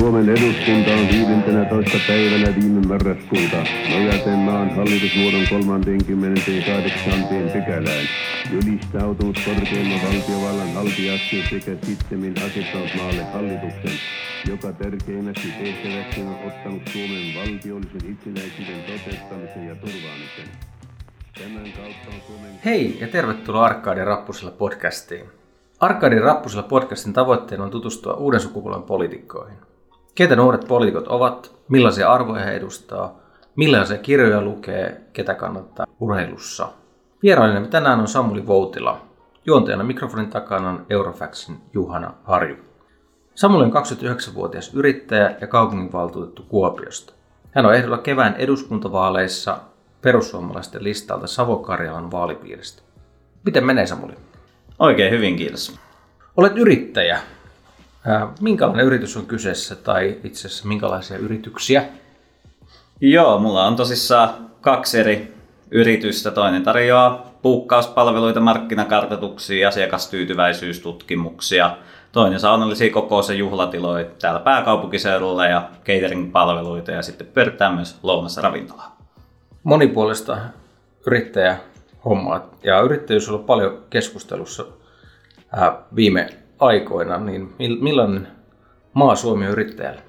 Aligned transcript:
Suomen 0.00 0.28
eduskunta 0.28 0.90
on 0.90 1.08
15. 1.08 1.98
päivänä 2.08 2.54
viime 2.60 2.86
marraskuuta 2.86 3.56
nojaten 3.90 4.38
maan 4.38 4.70
hallitusmuodon 4.76 5.44
38. 5.50 7.24
pykälään 7.52 8.06
ylistautunut 8.52 9.38
korkeimman 9.44 10.00
valtiovallan 10.06 10.72
haltijaksi 10.74 11.42
sekä 11.50 11.86
sittemmin 11.86 12.34
asettanut 12.46 12.88
maalle 12.96 13.24
hallituksen, 13.24 13.98
joka 14.48 14.72
tärkeimmäksi 14.72 15.48
tehtäväksi 15.50 16.20
on 16.20 16.36
ottanut 16.46 16.82
Suomen 16.92 17.34
valtiollisen 17.36 18.10
itsenäisyyden 18.12 18.82
toteuttamisen 18.82 19.66
ja 19.68 19.74
turvaamisen. 19.74 20.48
Tämän 21.38 21.72
kautta 21.72 22.08
on 22.08 22.20
Suomen... 22.26 22.52
Hei 22.64 22.98
ja 23.00 23.08
tervetuloa 23.08 23.64
Arkadin 23.64 24.06
Rappusilla 24.06 24.50
podcastiin. 24.50 25.26
Arkadin 25.80 26.22
Rappusilla 26.22 26.62
podcastin 26.62 27.12
tavoitteena 27.12 27.64
on 27.64 27.70
tutustua 27.70 28.14
uuden 28.14 28.40
sukupolven 28.40 28.82
poliitikkoihin. 28.82 29.69
Ketä 30.14 30.36
nuoret 30.36 30.68
poliitikot 30.68 31.08
ovat, 31.08 31.52
millaisia 31.68 32.12
arvoja 32.12 32.44
he 32.44 32.50
edustaa, 32.50 33.18
millaisia 33.56 33.98
kirjoja 33.98 34.42
lukee, 34.42 35.00
ketä 35.12 35.34
kannattaa 35.34 35.86
urheilussa. 36.00 36.68
Vierailemme 37.22 37.68
tänään 37.68 38.00
on 38.00 38.08
Samuli 38.08 38.46
Voutila. 38.46 39.00
Juontajana 39.46 39.84
mikrofonin 39.84 40.30
takana 40.30 40.70
on 40.70 40.86
Eurofaxin 40.90 41.56
Juhana 41.74 42.14
Harju. 42.24 42.56
Samuli 43.34 43.64
on 43.64 43.72
29-vuotias 43.72 44.74
yrittäjä 44.74 45.36
ja 45.40 45.46
kaupunginvaltuutettu 45.46 46.42
Kuopiosta. 46.42 47.12
Hän 47.50 47.66
on 47.66 47.74
ehdolla 47.74 47.98
kevään 47.98 48.34
eduskuntavaaleissa 48.34 49.58
perussuomalaisten 50.02 50.84
listalta 50.84 51.26
Savo-Karjalan 51.26 52.10
vaalipiiristä. 52.10 52.82
Miten 53.44 53.66
menee 53.66 53.86
Samuli? 53.86 54.12
Oikein 54.78 55.12
hyvin, 55.12 55.36
kiitos. 55.36 55.80
Olet 56.36 56.56
yrittäjä. 56.56 57.20
Minkälainen 58.40 58.86
yritys 58.86 59.16
on 59.16 59.26
kyseessä 59.26 59.76
tai 59.76 60.18
itse 60.24 60.48
asiassa 60.48 60.68
minkälaisia 60.68 61.18
yrityksiä? 61.18 61.84
Joo, 63.00 63.38
mulla 63.38 63.66
on 63.66 63.76
tosissaan 63.76 64.30
kaksi 64.60 64.98
eri 64.98 65.34
yritystä. 65.70 66.30
Toinen 66.30 66.62
tarjoaa 66.62 67.30
puukkauspalveluita, 67.42 68.40
markkinakartoituksia, 68.40 69.68
asiakastyytyväisyystutkimuksia. 69.68 71.76
Toinen 72.12 72.40
saunollisia 72.40 72.92
kokoisia 72.92 73.36
juhlatiloja 73.36 74.04
täällä 74.20 74.40
pääkaupunkiseudulla 74.40 75.46
ja 75.46 75.68
catering-palveluita 75.84 76.90
ja 76.90 77.02
sitten 77.02 77.26
pyörittää 77.26 77.72
myös 77.72 77.98
lounassa 78.02 78.40
ravintolaa. 78.40 78.96
Monipuolista 79.62 80.36
yrittäjä 81.06 81.56
hommaa 82.04 82.50
ja 82.64 82.80
yrittäjyys 82.80 83.28
on 83.28 83.34
ollut 83.34 83.46
paljon 83.46 83.78
keskustelussa 83.90 84.64
viime 85.96 86.39
aikoina, 86.60 87.18
niin 87.18 87.54
millainen 87.58 88.28
maa 88.92 89.16
Suomi 89.16 89.46
on 89.46 89.52
yrittäjälle? 89.52 90.02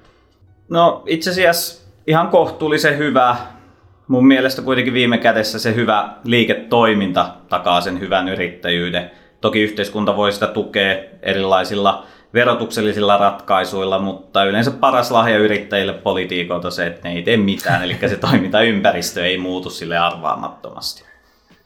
No 0.68 1.02
itse 1.06 1.30
asiassa 1.30 1.88
ihan 2.06 2.28
kohtuullisen 2.28 2.98
hyvä. 2.98 3.36
Mun 4.08 4.26
mielestä 4.26 4.62
kuitenkin 4.62 4.94
viime 4.94 5.18
kädessä 5.18 5.58
se 5.58 5.74
hyvä 5.74 6.12
liiketoiminta 6.24 7.34
takaa 7.48 7.80
sen 7.80 8.00
hyvän 8.00 8.28
yrittäjyyden. 8.28 9.10
Toki 9.40 9.62
yhteiskunta 9.62 10.16
voi 10.16 10.32
sitä 10.32 10.46
tukea 10.46 10.96
erilaisilla 11.22 12.06
verotuksellisilla 12.34 13.16
ratkaisuilla, 13.16 13.98
mutta 13.98 14.44
yleensä 14.44 14.70
paras 14.70 15.10
lahja 15.10 15.38
yrittäjille 15.38 15.92
politiikolta 15.92 16.70
se, 16.70 16.86
että 16.86 17.08
ne 17.08 17.14
ei 17.14 17.22
tee 17.22 17.36
mitään, 17.36 17.84
eli 17.84 17.96
se 18.06 18.16
toimintaympäristö 18.16 19.26
ei 19.26 19.38
muutu 19.38 19.70
sille 19.70 19.98
arvaamattomasti. 19.98 21.04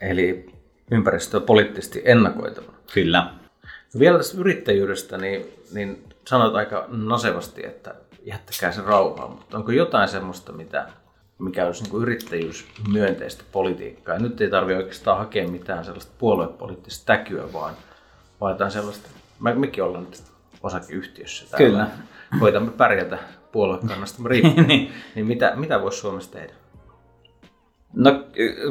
Eli 0.00 0.46
ympäristö 0.90 1.36
on 1.36 1.42
poliittisesti 1.42 2.02
ennakoitava. 2.04 2.72
Kyllä. 2.94 3.26
Vielä 3.98 4.18
tästä 4.18 4.38
yrittäjyydestä, 4.38 5.18
niin, 5.18 5.46
niin 5.72 6.04
sanot 6.26 6.54
aika 6.54 6.84
nasevasti, 6.88 7.66
että 7.66 7.94
jättäkää 8.24 8.72
se 8.72 8.82
rauhaan, 8.82 9.30
mutta 9.30 9.56
onko 9.56 9.72
jotain 9.72 10.08
semmoista, 10.08 10.52
mitä, 10.52 10.88
mikä 11.38 11.66
olisi 11.66 11.84
niin 11.84 12.02
yrittäjyys 12.02 12.66
myönteistä 12.92 13.44
politiikkaa? 13.52 14.14
Ja 14.14 14.20
nyt 14.20 14.40
ei 14.40 14.50
tarvitse 14.50 14.78
oikeastaan 14.78 15.18
hakea 15.18 15.48
mitään 15.48 15.84
sellaista 15.84 16.12
puoluepoliittista 16.18 17.06
täkyä, 17.06 17.52
vaan, 17.52 17.74
vaan 18.40 18.70
sellaista, 18.70 19.08
me, 19.40 19.54
mekin 19.54 19.84
ollaan 19.84 20.04
nyt 20.04 20.22
osakeyhtiössä 20.62 21.46
täällä. 21.50 21.66
Kyllä. 21.68 21.88
Koitamme 22.40 22.70
pärjätä 22.70 23.18
puoluekannasta 23.52 24.22
riippuen. 24.26 24.68
niin. 24.68 24.92
niin 25.14 25.26
mitä, 25.26 25.52
mitä 25.56 25.82
voisi 25.82 25.98
Suomessa 25.98 26.32
tehdä? 26.32 26.52
No 27.94 28.24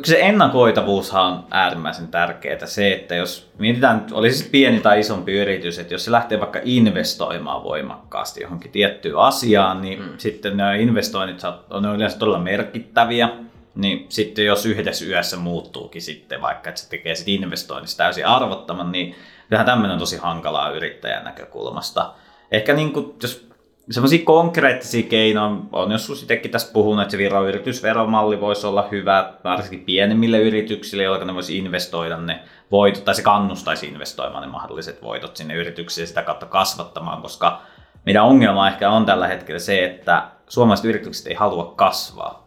se 0.03 0.19
ennakoitavuushan 0.21 1.33
on 1.33 1.43
äärimmäisen 1.51 2.07
tärkeää. 2.07 2.65
Se, 2.65 2.93
että 2.93 3.15
jos 3.15 3.51
mietitään, 3.59 4.05
oli 4.11 4.31
siis 4.31 4.49
pieni 4.49 4.79
tai 4.79 4.99
isompi 4.99 5.33
yritys, 5.33 5.79
että 5.79 5.93
jos 5.93 6.05
se 6.05 6.11
lähtee 6.11 6.39
vaikka 6.39 6.59
investoimaan 6.63 7.63
voimakkaasti 7.63 8.41
johonkin 8.41 8.71
tiettyyn 8.71 9.17
asiaan, 9.17 9.81
niin 9.81 9.99
mm. 9.99 10.09
sitten 10.17 10.57
nämä 10.57 10.75
investoinnit 10.75 11.41
on 11.69 11.95
yleensä 11.95 12.19
todella 12.19 12.39
merkittäviä. 12.39 13.29
Niin 13.75 14.05
sitten 14.09 14.45
jos 14.45 14.65
yhdessä 14.65 15.05
yössä 15.05 15.37
muuttuukin 15.37 16.01
sitten 16.01 16.41
vaikka, 16.41 16.69
että 16.69 16.81
se 16.81 16.89
tekee 16.89 17.15
sitten 17.15 17.33
investoinnista 17.33 18.03
täysin 18.03 18.25
arvottaman, 18.25 18.91
niin 18.91 19.15
kyllähän 19.49 19.65
tämmöinen 19.65 19.93
on 19.93 19.99
tosi 19.99 20.17
hankalaa 20.17 20.69
yrittäjän 20.69 21.23
näkökulmasta. 21.23 22.13
Ehkä 22.51 22.73
niin 22.73 22.93
kuin, 22.93 23.15
jos 23.21 23.47
semmoisia 23.89 24.25
konkreettisia 24.25 25.03
keinoja 25.03 25.57
on 25.71 25.91
joskus 25.91 26.21
itsekin 26.21 26.51
tässä 26.51 26.73
puhunut, 26.73 27.01
että 27.01 27.11
se 27.11 27.17
Viron 27.17 27.47
yritysveromalli 27.47 28.41
voisi 28.41 28.67
olla 28.67 28.87
hyvä, 28.91 29.33
varsinkin 29.43 29.85
pienemmille 29.85 30.39
yrityksille, 30.39 31.03
joilla 31.03 31.25
ne 31.25 31.33
voisi 31.33 31.57
investoida 31.57 32.17
ne 32.17 32.39
voitot, 32.71 33.05
tai 33.05 33.15
se 33.15 33.21
kannustaisi 33.21 33.87
investoimaan 33.87 34.43
ne 34.43 34.49
mahdolliset 34.49 35.01
voitot 35.01 35.37
sinne 35.37 35.53
yrityksiin 35.53 36.07
sitä 36.07 36.21
kautta 36.21 36.45
kasvattamaan, 36.45 37.21
koska 37.21 37.61
meidän 38.05 38.25
ongelma 38.25 38.67
ehkä 38.67 38.89
on 38.89 39.05
tällä 39.05 39.27
hetkellä 39.27 39.59
se, 39.59 39.85
että 39.85 40.23
suomalaiset 40.49 40.85
yritykset 40.85 41.27
ei 41.27 41.33
halua 41.33 41.73
kasvaa. 41.75 42.44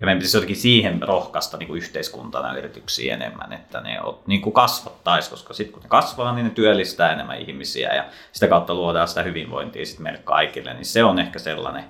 Ja 0.00 0.06
meidän 0.06 0.18
pitäisi 0.18 0.36
jotenkin 0.36 0.56
siihen 0.56 1.02
rohkaista 1.02 1.56
niin 1.56 1.66
kuin 1.66 1.78
yhteiskuntana 1.78 2.58
yrityksiä 2.58 3.14
enemmän, 3.14 3.52
että 3.52 3.80
ne 3.80 3.98
niin 4.26 4.42
kuin 4.42 4.52
kasvattaisi, 4.52 5.30
koska 5.30 5.54
sitten 5.54 5.72
kun 5.72 5.82
ne 5.82 5.88
kasvaa, 5.88 6.34
niin 6.34 6.44
ne 6.44 6.50
työllistää 6.50 7.12
enemmän 7.12 7.40
ihmisiä 7.40 7.94
ja 7.94 8.04
sitä 8.32 8.48
kautta 8.48 8.74
luodaan 8.74 9.08
sitä 9.08 9.22
hyvinvointia 9.22 9.86
sitten 9.86 10.02
meille 10.02 10.20
kaikille. 10.24 10.74
Niin 10.74 10.84
se 10.84 11.04
on 11.04 11.18
ehkä 11.18 11.38
sellainen 11.38 11.84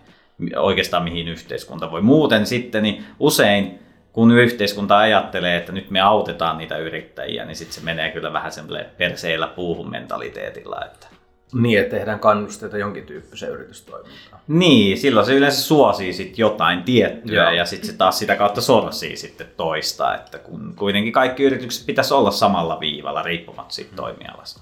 oikeastaan 0.56 1.04
mihin 1.04 1.28
yhteiskunta 1.28 1.91
voi. 1.91 2.03
Muuten 2.03 2.47
sitten 2.47 2.82
niin 2.82 3.04
usein 3.19 3.78
kun 4.12 4.31
yhteiskunta 4.31 4.98
ajattelee, 4.98 5.56
että 5.56 5.72
nyt 5.72 5.91
me 5.91 6.00
autetaan 6.00 6.59
niitä 6.59 6.76
yrittäjiä, 6.76 7.44
niin 7.44 7.56
sitten 7.56 7.75
se 7.75 7.81
menee 7.81 8.10
kyllä 8.10 8.32
vähän 8.32 8.53
semmoille 8.53 8.86
perseillä 8.98 9.47
puuhun 9.47 9.91
mentaliteetilla. 9.91 10.84
Että 10.84 11.06
niin, 11.54 11.81
että 11.81 11.97
tehdään 11.97 12.20
kannusteita 12.20 12.78
jonkin 12.78 13.06
tyyppiseen 13.06 13.53
yritystoimintaan. 13.53 14.42
Niin, 14.48 14.98
silloin 14.98 15.26
se 15.26 15.34
yleensä 15.34 15.62
suosii 15.62 16.12
sit 16.12 16.38
jotain 16.38 16.82
tiettyä 16.82 17.42
Joo. 17.42 17.53
ja 17.53 17.65
sitten 17.65 17.91
se 17.91 17.97
taas 17.97 18.19
sitä 18.19 18.37
kautta 18.37 18.60
sorsii 18.60 19.16
sitten 19.16 19.47
toista. 19.56 20.15
Että 20.15 20.38
kun 20.38 20.75
kuitenkin 20.76 21.12
kaikki 21.12 21.42
yritykset 21.42 21.87
pitäisi 21.87 22.15
olla 22.15 22.31
samalla 22.31 22.81
viivalla 22.81 23.22
riippumatta 23.22 23.75
siitä 23.75 23.92
mm. 23.92 23.97
toimialasta. 23.97 24.60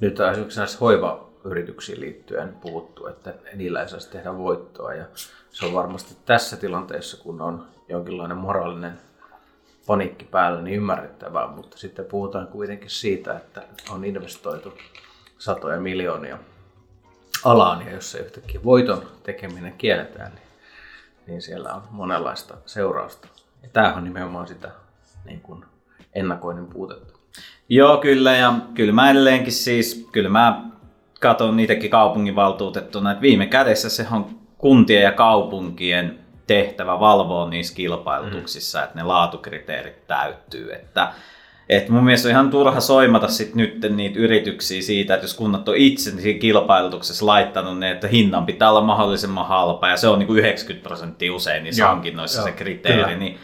Nyt 0.00 0.20
on 0.20 0.30
esimerkiksi 0.30 0.58
näissä 0.58 0.78
hoivayrityksiin 0.80 2.00
liittyen 2.00 2.56
puhuttu, 2.60 3.06
että 3.06 3.34
niillä 3.54 3.82
ei 3.82 3.88
saisi 3.88 4.10
tehdä 4.10 4.38
voittoa 4.38 4.94
ja 4.94 5.04
se 5.50 5.66
on 5.66 5.72
varmasti 5.72 6.16
tässä 6.26 6.56
tilanteessa, 6.56 7.22
kun 7.22 7.40
on 7.40 7.66
jonkinlainen 7.88 8.36
moraalinen 8.36 8.92
paniikki 9.86 10.24
päällä, 10.24 10.62
niin 10.62 10.76
ymmärrettävää, 10.76 11.46
mutta 11.46 11.78
sitten 11.78 12.04
puhutaan 12.04 12.46
kuitenkin 12.46 12.90
siitä, 12.90 13.36
että 13.36 13.62
on 13.90 14.04
investoitu 14.04 14.74
satoja 15.42 15.80
miljoonia 15.80 16.38
alaan, 17.44 17.86
ja 17.86 17.92
jos 17.92 18.10
se 18.10 18.18
yhtäkkiä 18.18 18.60
voiton 18.64 19.02
tekeminen 19.22 19.72
kielletään, 19.72 20.32
niin, 20.34 20.46
niin 21.26 21.42
siellä 21.42 21.72
on 21.72 21.82
monenlaista 21.90 22.54
seurausta. 22.66 23.28
Ja 23.62 23.68
tämähän 23.72 23.98
on 23.98 24.04
nimenomaan 24.04 24.48
sitä 24.48 24.70
niin 25.24 25.40
kuin 25.40 25.64
ennakoinnin 26.14 26.66
puutetta. 26.66 27.14
Joo, 27.68 27.96
kyllä, 27.96 28.36
ja 28.36 28.54
kyllä 28.74 28.92
mä 28.92 29.10
edelleenkin 29.10 29.52
siis, 29.52 30.08
kyllä 30.12 30.28
mä 30.28 30.64
katson 31.20 31.56
niitäkin 31.56 31.90
kaupunginvaltuutettuna, 31.90 33.10
että 33.10 33.22
viime 33.22 33.46
kädessä 33.46 33.88
se 33.88 34.06
on 34.12 34.38
kuntien 34.58 35.02
ja 35.02 35.12
kaupunkien 35.12 36.18
tehtävä 36.46 37.00
valvoa 37.00 37.48
niissä 37.48 37.74
kilpailutuksissa, 37.74 38.78
mm. 38.78 38.84
että 38.84 38.98
ne 38.98 39.02
laatukriteerit 39.02 40.06
täyttyy. 40.06 40.72
Että 40.72 41.12
et 41.76 41.88
mun 41.88 42.04
mielestä 42.04 42.28
on 42.28 42.30
ihan 42.30 42.50
turha 42.50 42.80
soimata 42.80 43.28
sit 43.28 43.54
nyt 43.54 43.86
niitä 43.90 44.18
yrityksiä 44.18 44.82
siitä, 44.82 45.14
että 45.14 45.24
jos 45.24 45.34
kunnat 45.34 45.68
on 45.68 45.76
itse 45.76 46.10
niin 46.10 46.22
siinä 46.22 46.38
kilpailutuksessa 46.38 47.26
laittanut 47.26 47.78
ne, 47.78 47.90
että 47.90 48.08
hinnan 48.08 48.46
pitää 48.46 48.70
olla 48.70 48.80
mahdollisimman 48.80 49.48
halpa 49.48 49.88
ja 49.88 49.96
se 49.96 50.08
on 50.08 50.18
niinku 50.18 50.34
90 50.34 50.88
prosenttia 50.88 51.34
usein 51.34 51.64
niissä 51.64 51.86
hankinnoissa 51.86 52.42
se 52.42 52.52
kriteeri, 52.52 53.02
kyllä. 53.04 53.18
niin 53.18 53.38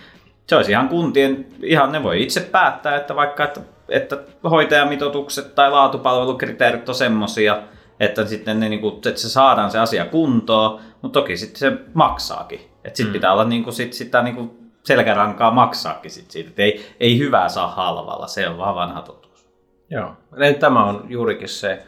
se 0.47 0.57
olisi 0.57 0.71
ihan 0.71 0.89
kuntien, 0.89 1.47
ihan 1.63 1.93
ne 1.93 2.03
voi 2.03 2.23
itse 2.23 2.41
päättää, 2.41 2.97
että 2.97 3.17
vaikka 3.17 3.45
että, 3.45 3.61
että 3.89 4.19
hoitajamitoitukset 4.51 5.55
tai 5.55 5.71
laatupalvelukriteerit 5.71 6.89
on 6.89 6.95
semmosia, 6.95 7.63
että 8.01 8.27
sitten 8.27 8.61
ne, 8.61 8.69
niinku, 8.69 9.01
että 9.07 9.21
se 9.21 9.29
saadaan 9.29 9.71
se 9.71 9.79
asia 9.79 10.05
kuntoon, 10.05 10.81
mutta 11.03 11.21
toki 11.21 11.37
sitten 11.37 11.59
se 11.59 11.73
maksaakin. 11.95 12.61
Että 12.85 12.97
sitten 12.97 13.07
mm. 13.07 13.13
pitää 13.13 13.33
olla 13.33 13.45
niinku, 13.45 13.73
sit, 13.73 13.93
sitä 13.93 14.23
niinku 14.23 14.68
selkärankaa 14.89 15.51
maksaakin 15.51 16.11
sit 16.11 16.31
siitä. 16.31 16.51
Et 16.51 16.59
ei, 16.59 16.87
ei 17.01 17.19
hyvää 17.19 17.49
saa 17.49 17.69
halvalla, 17.71 18.27
se 18.27 18.49
on 18.49 18.59
vaan 18.59 18.75
vanha 18.75 19.03
totuus. 19.03 19.49
Joo, 19.91 20.13
Eli 20.37 20.55
tämä 20.55 20.85
on 20.85 21.05
juurikin 21.09 21.49
se 21.49 21.83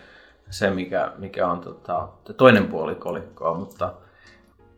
se, 0.51 0.71
mikä, 0.71 1.13
mikä 1.19 1.47
on 1.47 1.61
tota, 1.61 2.09
toinen 2.37 2.67
puoli 2.67 2.95
kolikkoa, 2.95 3.55
mutta, 3.55 3.93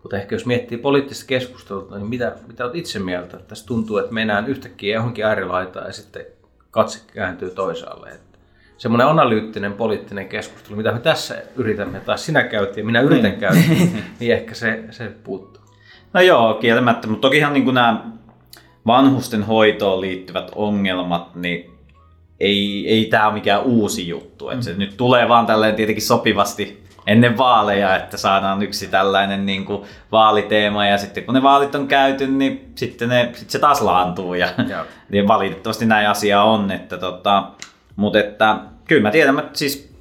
mutta 0.03 0.17
ehkä 0.17 0.35
jos 0.35 0.47
miettii 0.47 0.79
poliittista 0.79 1.27
keskustelua, 1.27 1.99
niin 1.99 2.07
mitä, 2.07 2.37
mitä 2.47 2.65
olet 2.65 2.75
itse 2.75 2.99
mieltä? 2.99 3.37
Tässä 3.39 3.67
tuntuu, 3.67 3.99
että 3.99 4.13
mennään 4.13 4.47
yhtäkkiä 4.47 4.95
johonkin 4.95 5.25
äärilaitaan 5.25 5.87
ja 5.87 5.93
sitten 5.93 6.27
katse 6.71 6.99
kääntyy 7.15 7.51
toisaalle. 7.51 8.09
Että 8.09 8.39
semmoinen 8.79 9.07
analyyttinen 9.07 9.73
poliittinen 9.73 10.29
keskustelu, 10.29 10.77
mitä 10.77 10.93
me 10.93 10.99
tässä 10.99 11.43
yritämme, 11.57 12.01
tai 12.01 12.19
sinä 12.19 12.43
käytiin 12.43 12.83
ja 12.83 12.87
minä 12.87 13.01
yritän 13.01 13.31
Niin. 13.31 13.41
käydä, 13.41 13.61
niin 14.21 14.33
ehkä 14.33 14.55
se, 14.55 14.85
se 14.91 15.13
puuttuu. 15.25 15.62
No 16.15 16.21
joo, 16.21 16.55
kieltämättä, 16.55 17.09
mutta 17.09 17.29
tokihan 17.29 17.53
niin 17.53 17.75
nämä 17.75 18.05
vanhusten 18.87 19.43
hoitoon 19.43 20.01
liittyvät 20.01 20.51
ongelmat, 20.55 21.35
niin 21.35 21.71
ei, 22.41 22.89
ei 22.89 23.05
tämä 23.05 23.27
ole 23.27 23.35
mikään 23.35 23.63
uusi 23.63 24.09
juttu. 24.09 24.51
Mm. 24.55 24.61
se 24.61 24.75
nyt 24.75 24.97
tulee 24.97 25.29
vaan 25.29 25.47
tällainen 25.47 25.77
tietenkin 25.77 26.03
sopivasti 26.03 26.83
ennen 27.07 27.39
vaaleja, 27.39 27.97
että 27.97 28.17
saadaan 28.17 28.63
yksi 28.63 28.89
tällainen 28.89 29.47
niin 29.47 29.65
kuin 29.65 29.83
vaaliteema 30.13 30.87
ja 30.87 30.99
sitten 30.99 31.25
kun 31.25 31.35
ne 31.35 31.43
vaalit 31.43 31.75
on 31.75 31.89
käyty, 31.89 32.27
niin 32.27 32.73
sitten, 32.75 33.09
ne, 33.09 33.25
sitten 33.33 33.51
se 33.51 33.59
taas 33.59 33.81
laantuu 33.81 34.35
ja, 34.35 34.49
ja 35.11 35.29
valitettavasti 35.29 35.87
näin 35.87 36.09
asia 36.09 36.43
on. 36.43 36.71
Että 36.71 36.99
tota, 36.99 37.45
mutta 37.97 38.19
että 38.19 38.57
kyllä 38.85 39.03
mä 39.03 39.11
tiedän, 39.11 39.39
että 39.39 39.59
siis 39.59 39.92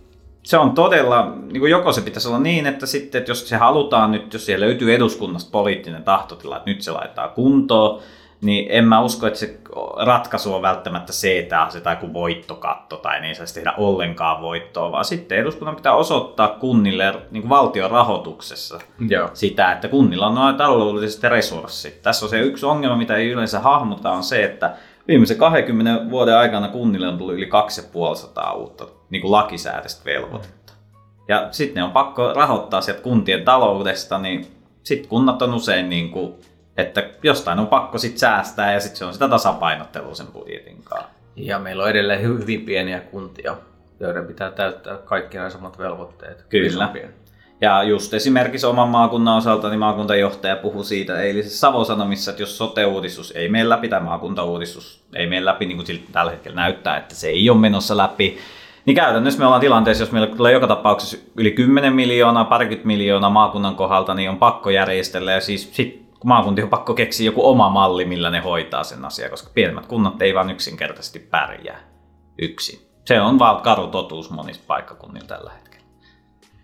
se 0.44 0.58
on 0.58 0.72
todella, 0.72 1.36
niin 1.52 1.60
kuin 1.60 1.72
joko 1.72 1.94
se 1.94 2.02
pitäisi 2.02 2.28
olla 2.28 2.40
niin, 2.40 2.68
että 2.68 2.86
sitten, 2.86 3.20
että 3.20 3.32
jos 3.32 3.50
se 3.50 3.58
halutaan 3.58 4.12
nyt, 4.12 4.34
jos 4.34 4.46
siellä 4.46 4.66
löytyy 4.66 4.96
eduskunnasta 4.96 5.52
poliittinen 5.52 6.04
tahtotila, 6.04 6.58
että 6.58 6.70
nyt 6.70 6.82
se 6.82 6.92
laittaa 6.92 7.28
kuntoon, 7.28 8.02
niin 8.42 8.68
en 8.70 8.86
mä 8.86 9.02
usko, 9.02 9.28
että 9.28 9.40
se 9.40 9.60
ratkaisu 10.06 10.54
on 10.54 10.62
välttämättä 10.62 11.14
se, 11.14 11.40
että 11.40 11.62
asetetaan 11.62 11.98
joku 12.02 12.14
voittokatto 12.14 12.98
tai 12.98 13.22
niin 13.22 13.36
saisi 13.36 13.54
tehdä 13.54 13.74
ollenkaan 13.78 14.42
voittoa, 14.42 14.92
vaan 14.92 15.06
sitten 15.06 15.38
eduskunnan 15.38 15.76
pitää 15.76 15.94
osoittaa 15.94 16.48
kunnille 16.48 17.14
niin 17.32 17.42
kuin 17.42 17.50
valtion 17.50 17.92
rahoituksessa 17.92 18.80
Joo. 19.08 19.30
sitä, 19.34 19.72
että 19.72 19.88
kunnilla 19.88 20.28
on 20.28 20.36
noin 20.36 20.56
taloudelliset 20.56 21.24
resurssit. 21.24 22.02
Tässä 22.02 22.26
on 22.26 22.30
se 22.30 22.40
yksi 22.40 22.66
ongelma, 22.66 22.96
mitä 22.96 23.16
ei 23.16 23.30
yleensä 23.30 23.60
hahmota, 23.60 24.12
on 24.12 24.24
se, 24.24 24.44
että 24.44 24.76
viimeisen 25.08 25.38
20 25.38 26.10
vuoden 26.10 26.38
aikana 26.38 26.68
kunnille 26.68 27.08
on 27.08 27.18
tullut 27.18 27.36
yli 27.36 27.46
2500 27.46 28.54
uutta 28.54 28.88
niin 29.10 29.22
kuin 29.22 29.32
lakisääteistä 29.32 30.06
velvoitetta. 30.06 30.74
Ja 31.28 31.48
sitten 31.52 31.76
ne 31.76 31.84
on 31.84 31.92
pakko 31.92 32.34
rahoittaa 32.34 32.82
sieltä 32.82 33.02
kuntien 33.02 33.46
taloudesta, 33.46 34.18
niin 34.18 34.48
sitten 34.84 35.10
kunnat 35.10 35.42
on 35.42 35.54
usein 35.54 35.90
niin 35.90 36.10
kuin, 36.10 36.34
että 36.78 37.10
jostain 37.24 37.60
on 37.60 37.68
pakko 37.68 37.98
sitten 37.98 38.20
säästää 38.20 38.74
ja 38.74 38.80
sitten 38.80 38.98
se 38.98 39.06
on 39.06 39.14
sitä 39.14 39.30
tasapainottelua 39.30 40.16
sen 40.16 40.28
budjetin 40.28 40.84
kanssa. 40.84 41.10
Ja 41.36 41.60
meillä 41.60 41.84
on 41.84 41.90
edelleen 41.90 42.22
hy- 42.22 42.42
hyvin 42.42 42.62
pieniä 42.62 43.00
kuntia, 43.00 43.58
joiden 44.00 44.26
pitää 44.26 44.52
täyttää 44.52 44.98
kaikki 44.98 45.38
nämä 45.38 45.50
samat 45.50 45.78
velvoitteet. 45.78 46.46
Kyllä. 46.50 46.68
Isompien. 46.68 47.21
Ja 47.62 47.84
just 47.84 48.14
esimerkiksi 48.14 48.66
oman 48.66 48.90
maakunnan 48.90 49.38
osalta, 49.38 49.70
niin 49.70 49.80
maakuntajohtaja 49.80 50.56
puhui 50.56 50.86
siitä 50.86 51.22
eilisessä 51.22 51.60
Savo-Sanomissa, 51.60 52.32
että 52.32 52.42
jos 52.42 52.58
sote-uudistus 52.58 53.32
ei 53.32 53.50
mene 53.50 53.70
läpi 53.70 53.90
tai 53.90 54.02
maakuntauudistus 54.02 55.04
ei 55.16 55.28
mene 55.28 55.46
läpi, 55.46 55.66
niin 55.66 55.78
kuin 55.78 55.88
siltä 55.88 56.04
tällä 56.12 56.32
hetkellä 56.32 56.56
näyttää, 56.56 56.98
että 56.98 57.16
se 57.16 57.28
ei 57.28 57.50
ole 57.50 57.60
menossa 57.60 57.98
läpi, 57.98 58.38
niin 58.86 58.96
käytännössä 58.96 59.40
me 59.40 59.46
ollaan 59.46 59.62
tilanteessa, 59.62 60.04
jos 60.04 60.12
meillä 60.12 60.36
tulee 60.36 60.54
joka 60.54 60.68
tapauksessa 60.68 61.18
yli 61.38 61.52
10 61.52 61.94
miljoonaa, 61.94 62.46
parikymmentä 62.46 62.88
miljoonaa 62.88 63.30
maakunnan 63.30 63.76
kohdalta, 63.76 64.14
niin 64.14 64.30
on 64.30 64.38
pakko 64.38 64.70
järjestellä 64.70 65.32
ja 65.32 65.42
siis 65.42 65.76
sit 65.76 66.02
kun 66.20 66.28
maakunti 66.28 66.64
on 66.64 66.70
pakko 66.70 66.94
keksiä 66.94 67.26
joku 67.26 67.50
oma 67.50 67.70
malli, 67.70 68.06
millä 68.06 68.30
ne 68.30 68.40
hoitaa 68.40 68.84
sen 68.84 69.06
asian, 69.06 69.30
koska 69.30 69.52
pienemmät 69.54 69.86
kunnat 69.86 70.22
ei 70.22 70.36
vaan 70.36 70.50
yksinkertaisesti 70.50 71.20
pärjää 71.20 71.80
yksin. 72.42 72.80
Se 73.06 73.22
on 73.22 73.40
vaan 73.40 73.62
karu 73.62 73.88
totuus 73.88 74.30
monissa 74.30 74.62
paikkakunnilla 74.68 75.28
tällä 75.28 75.52
hetkellä. 75.52 75.71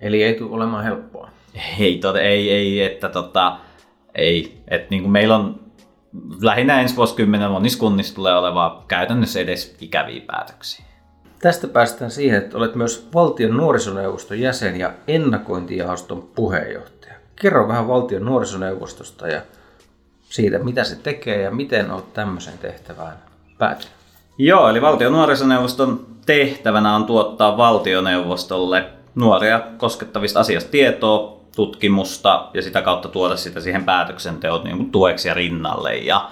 Eli 0.02 0.24
ei 0.24 0.34
tule 0.34 0.56
olemaan 0.56 0.84
helppoa. 0.84 1.30
Ei, 1.80 1.98
tot, 1.98 2.16
ei, 2.16 2.52
ei, 2.52 2.82
että 2.82 3.10
tota, 3.10 3.58
ei, 4.16 4.62
että 4.68 4.88
niin 4.90 5.02
kuin 5.02 5.12
meillä 5.12 5.36
on 5.36 5.60
lähinnä 6.42 6.82
ensi 6.82 6.96
vuosikymmenen 6.96 7.52
monissa 7.52 7.80
kunnissa 7.80 8.16
tulee 8.16 8.38
olevaa 8.38 8.86
käytännössä 8.88 9.40
edes 9.40 9.78
ikäviä 9.82 10.22
päätöksiä. 10.28 10.86
Tästä 11.40 11.68
päästään 11.68 12.12
siihen, 12.12 12.38
että 12.38 12.58
olet 12.58 12.76
myös 12.76 13.10
valtion 13.14 13.58
nuorisoneuvoston 13.58 14.40
jäsen 14.40 14.80
ja 14.80 14.94
ennakointijaoston 15.08 16.30
puheenjohtaja. 16.36 17.14
Kerro 17.36 17.68
vähän 17.68 17.88
valtion 17.88 18.26
nuorisoneuvostosta 18.26 19.28
ja 19.28 19.42
siitä, 20.30 20.60
mitä 20.60 20.84
se 20.84 20.96
tekee 20.96 21.42
ja 21.42 21.52
miten 21.52 21.92
olet 21.92 22.14
tämmöiseen 22.14 22.58
tehtävään 22.58 23.18
päätynyt. 23.58 23.92
Joo, 24.38 24.70
eli 24.70 24.82
valtion 24.82 25.14
nuorisoneuvoston 25.14 26.06
tehtävänä 26.26 26.96
on 26.96 27.06
tuottaa 27.06 27.58
valtioneuvostolle 27.58 28.86
nuoria 29.18 29.62
koskettavista 29.78 30.40
asioista 30.40 30.72
tietoa, 30.72 31.38
tutkimusta 31.56 32.50
ja 32.54 32.62
sitä 32.62 32.82
kautta 32.82 33.10
tuoda 33.10 33.38
sitä 33.38 33.62
siihen 33.62 33.84
päätöksenteon 33.84 34.64
niin 34.64 34.78
kuin 34.78 34.92
tueksi 34.92 35.28
ja 35.28 35.34
rinnalle. 35.34 35.96
Ja 35.96 36.30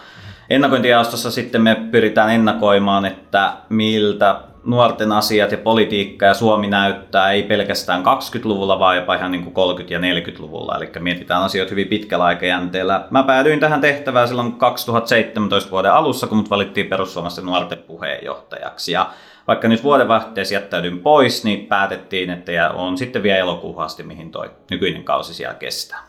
ennakointijaostossa 0.49 1.31
sitten 1.31 1.61
me 1.61 1.75
pyritään 1.91 2.29
ennakoimaan, 2.29 3.05
että 3.05 3.53
miltä 3.69 4.39
nuorten 4.65 5.11
asiat 5.11 5.51
ja 5.51 5.57
politiikka 5.57 6.25
ja 6.25 6.33
Suomi 6.33 6.67
näyttää 6.67 7.31
ei 7.31 7.43
pelkästään 7.43 8.03
20-luvulla, 8.03 8.79
vaan 8.79 8.95
jopa 8.95 9.15
ihan 9.15 9.31
niin 9.31 9.43
kuin 9.43 9.77
30- 9.79 9.91
ja 9.93 9.99
40-luvulla. 9.99 10.77
Eli 10.77 10.91
mietitään 10.99 11.43
asioita 11.43 11.69
hyvin 11.69 11.87
pitkällä 11.87 12.25
aikajänteellä. 12.25 13.07
Mä 13.11 13.23
päädyin 13.23 13.59
tähän 13.59 13.81
tehtävään 13.81 14.27
silloin 14.27 14.53
2017 14.53 15.71
vuoden 15.71 15.93
alussa, 15.93 16.27
kun 16.27 16.37
mut 16.37 16.49
valittiin 16.49 16.87
perussuomalaisten 16.87 17.45
nuorten 17.45 17.77
puheenjohtajaksi. 17.77 18.91
Ja 18.91 19.09
vaikka 19.47 19.67
nyt 19.67 19.83
vuodenvaihteessa 19.83 20.53
jättäydyin 20.53 20.99
pois, 20.99 21.43
niin 21.43 21.67
päätettiin, 21.67 22.29
että 22.29 22.51
ja 22.51 22.69
on 22.69 22.97
sitten 22.97 23.23
vielä 23.23 23.39
elokuuhun 23.39 23.83
asti, 23.83 24.03
mihin 24.03 24.31
toi 24.31 24.51
nykyinen 24.71 25.03
kausi 25.03 25.33
siellä 25.33 25.55
kestää. 25.55 25.99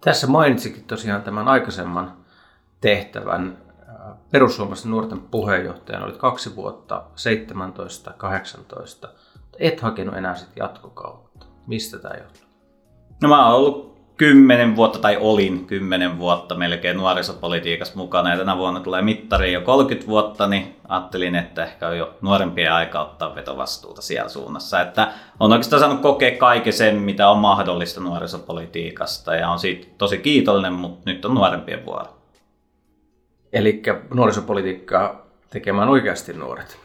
Tässä 0.00 0.26
mainitsikin 0.26 0.84
tosiaan 0.84 1.22
tämän 1.22 1.48
aikaisemman 1.48 2.16
tehtävän 2.80 3.58
perussuomalaisten 4.30 4.90
nuorten 4.90 5.20
puheenjohtajana. 5.20 6.04
Olit 6.04 6.16
kaksi 6.16 6.56
vuotta, 6.56 7.04
17, 7.16 8.12
18. 8.16 9.08
Et 9.58 9.80
hakenut 9.80 10.16
enää 10.16 10.34
sitten 10.34 10.62
jatkokautta. 10.62 11.46
Mistä 11.66 11.98
tämä 11.98 12.14
johtuu? 12.14 12.42
No 13.22 13.28
mä 13.28 13.46
oon 13.46 13.56
ollut 13.56 13.91
kymmenen 14.22 14.76
vuotta, 14.76 14.98
tai 14.98 15.16
olin 15.20 15.66
kymmenen 15.66 16.18
vuotta 16.18 16.54
melkein 16.54 16.96
nuorisopolitiikassa 16.96 17.96
mukana, 17.96 18.30
ja 18.30 18.36
tänä 18.36 18.58
vuonna 18.58 18.80
tulee 18.80 19.02
mittari 19.02 19.52
jo 19.52 19.60
30 19.60 20.06
vuotta, 20.06 20.46
niin 20.46 20.76
ajattelin, 20.88 21.34
että 21.34 21.64
ehkä 21.64 21.88
on 21.88 21.98
jo 21.98 22.14
nuorempien 22.20 22.72
aika 22.72 23.00
ottaa 23.00 23.34
vetovastuuta 23.34 24.02
siellä 24.02 24.28
suunnassa. 24.28 24.80
Että 24.80 25.12
on 25.40 25.52
oikeastaan 25.52 25.80
saanut 25.80 26.00
kokea 26.00 26.36
kaiken 26.38 26.72
sen, 26.72 26.96
mitä 26.96 27.28
on 27.28 27.38
mahdollista 27.38 28.00
nuorisopolitiikasta, 28.00 29.34
ja 29.34 29.48
on 29.48 29.58
siitä 29.58 29.86
tosi 29.98 30.18
kiitollinen, 30.18 30.72
mutta 30.72 31.10
nyt 31.10 31.24
on 31.24 31.34
nuorempien 31.34 31.86
vuoro. 31.86 32.16
Eli 33.52 33.82
nuorisopolitiikkaa 34.14 35.26
tekemään 35.50 35.88
oikeasti 35.88 36.32
nuoret. 36.32 36.78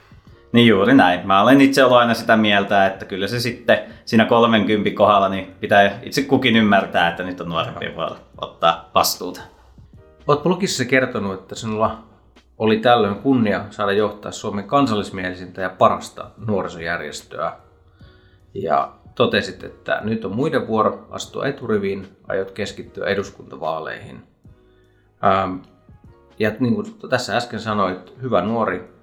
Niin 0.52 0.68
juuri 0.68 0.94
näin. 0.94 1.28
Mä 1.28 1.42
olen 1.42 1.62
itse 1.62 1.84
ollut 1.84 1.98
aina 1.98 2.14
sitä 2.14 2.38
mieltä, 2.38 2.86
että 2.86 3.06
kyllä 3.06 3.28
se 3.28 3.40
sitten 3.40 3.80
siinä 4.06 4.26
30 4.26 4.90
kohdalla 4.98 5.30
niin 5.30 5.56
pitää 5.60 6.00
itse 6.04 6.22
kukin 6.22 6.56
ymmärtää, 6.56 7.10
että 7.10 7.24
nyt 7.24 7.42
on 7.42 7.50
nuorempien 7.50 7.96
vuoro 7.96 8.16
ottaa 8.42 8.90
vastuuta. 8.96 9.42
Olet 10.28 10.44
blogissa 10.44 10.86
kertonut, 10.86 11.34
että 11.34 11.56
sinulla 11.56 12.04
oli 12.58 12.78
tällöin 12.78 13.16
kunnia 13.16 13.66
saada 13.70 13.92
johtaa 13.92 14.32
Suomen 14.32 14.64
kansallismielisintä 14.64 15.62
ja 15.62 15.70
parasta 15.70 16.32
nuorisojärjestöä. 16.48 17.54
Ja 18.54 18.92
totesit, 19.16 19.64
että 19.64 20.02
nyt 20.04 20.26
on 20.26 20.36
muiden 20.36 20.68
vuoro 20.68 21.08
astua 21.10 21.46
eturiviin, 21.46 22.08
aiot 22.28 22.52
keskittyä 22.52 23.08
eduskuntavaaleihin. 23.08 24.24
Ja 26.40 26.52
niin 26.60 26.76
kuin 26.76 26.96
tässä 27.10 27.38
äsken 27.38 27.60
sanoit, 27.60 28.22
hyvä 28.22 28.42
nuori, 28.42 28.94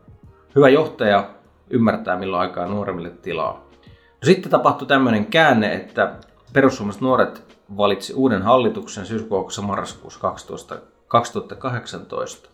hyvä 0.56 0.68
johtaja 0.68 1.33
ymmärtää 1.70 2.16
milloin 2.16 2.40
aikaa 2.40 2.66
nuoremmille 2.66 3.10
tilaa. 3.10 3.52
No 3.84 4.24
sitten 4.24 4.50
tapahtui 4.50 4.88
tämmöinen 4.88 5.26
käänne, 5.26 5.74
että 5.74 6.12
perussuomalaiset 6.52 7.02
nuoret 7.02 7.42
valitsi 7.76 8.14
uuden 8.14 8.42
hallituksen 8.42 9.06
syyskuussa 9.06 9.62
marraskuussa 9.62 10.20
12, 10.20 10.76
2018. 11.08 12.48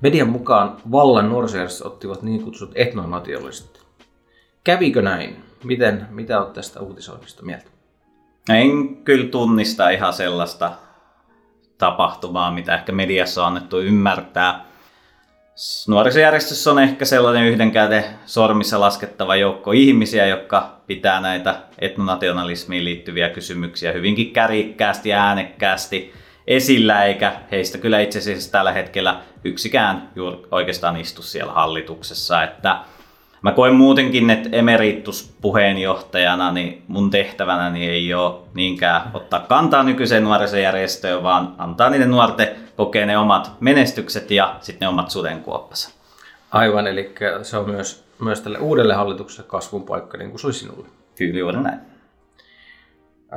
Median 0.00 0.28
mukaan 0.28 0.76
vallan 0.90 1.28
nuorisojärjestöt 1.28 1.86
ottivat 1.86 2.22
niin 2.22 2.42
kutsutut 2.42 2.76
etnonationalistit. 2.76 3.82
Kävikö 4.64 5.02
näin? 5.02 5.44
Miten, 5.64 6.06
mitä 6.10 6.40
olet 6.40 6.52
tästä 6.52 6.80
uutisoinnista 6.80 7.42
mieltä? 7.42 7.70
En 8.48 8.96
kyllä 8.96 9.28
tunnista 9.28 9.90
ihan 9.90 10.12
sellaista 10.12 10.72
tapahtumaa, 11.78 12.52
mitä 12.52 12.74
ehkä 12.74 12.92
mediassa 12.92 13.42
on 13.42 13.46
annettu 13.46 13.80
ymmärtää. 13.80 14.67
Nuorisojärjestössä 15.88 16.70
on 16.70 16.78
ehkä 16.78 17.04
sellainen 17.04 17.44
yhden 17.44 17.70
käden 17.70 18.04
sormissa 18.26 18.80
laskettava 18.80 19.36
joukko 19.36 19.72
ihmisiä, 19.72 20.26
jotka 20.26 20.80
pitää 20.86 21.20
näitä 21.20 21.56
etnonationalismiin 21.78 22.84
liittyviä 22.84 23.28
kysymyksiä 23.28 23.92
hyvinkin 23.92 24.32
kärikkäästi 24.32 25.08
ja 25.08 25.26
äänekkäästi 25.26 26.12
esillä, 26.46 27.04
eikä 27.04 27.32
heistä 27.50 27.78
kyllä 27.78 28.00
itse 28.00 28.18
asiassa 28.18 28.52
tällä 28.52 28.72
hetkellä 28.72 29.20
yksikään 29.44 30.10
oikeastaan 30.50 30.96
istu 30.96 31.22
siellä 31.22 31.52
hallituksessa. 31.52 32.42
Että 32.42 32.78
Mä 33.42 33.52
koen 33.52 33.74
muutenkin, 33.74 34.30
että 34.30 34.48
emerituspuheenjohtajana 34.52 36.52
niin 36.52 36.82
mun 36.88 37.10
tehtävänä 37.10 37.70
niin 37.70 37.90
ei 37.90 38.14
ole 38.14 38.34
niinkään 38.54 39.10
ottaa 39.14 39.40
kantaa 39.40 39.82
nykyiseen 39.82 40.24
nuorisojärjestöön, 40.24 41.22
vaan 41.22 41.54
antaa 41.58 41.90
niiden 41.90 42.10
nuorten 42.10 42.48
kokea 42.76 43.06
ne 43.06 43.18
omat 43.18 43.52
menestykset 43.60 44.30
ja 44.30 44.56
sitten 44.60 44.86
ne 44.86 44.88
omat 44.88 45.10
sudenkuoppansa. 45.10 45.90
Aivan, 46.50 46.86
eli 46.86 47.14
se 47.42 47.56
on 47.56 47.70
myös, 47.70 48.04
myös 48.20 48.40
tälle 48.40 48.58
uudelle 48.58 48.94
hallitukselle 48.94 49.48
kasvun 49.48 49.82
paikka, 49.82 50.18
niin 50.18 50.30
kuin 50.30 50.40
se 50.40 50.46
oli 50.46 50.54
sinulle. 50.54 50.88
Kyllä 51.16 51.38
juuri 51.38 51.62
näin. 51.62 51.80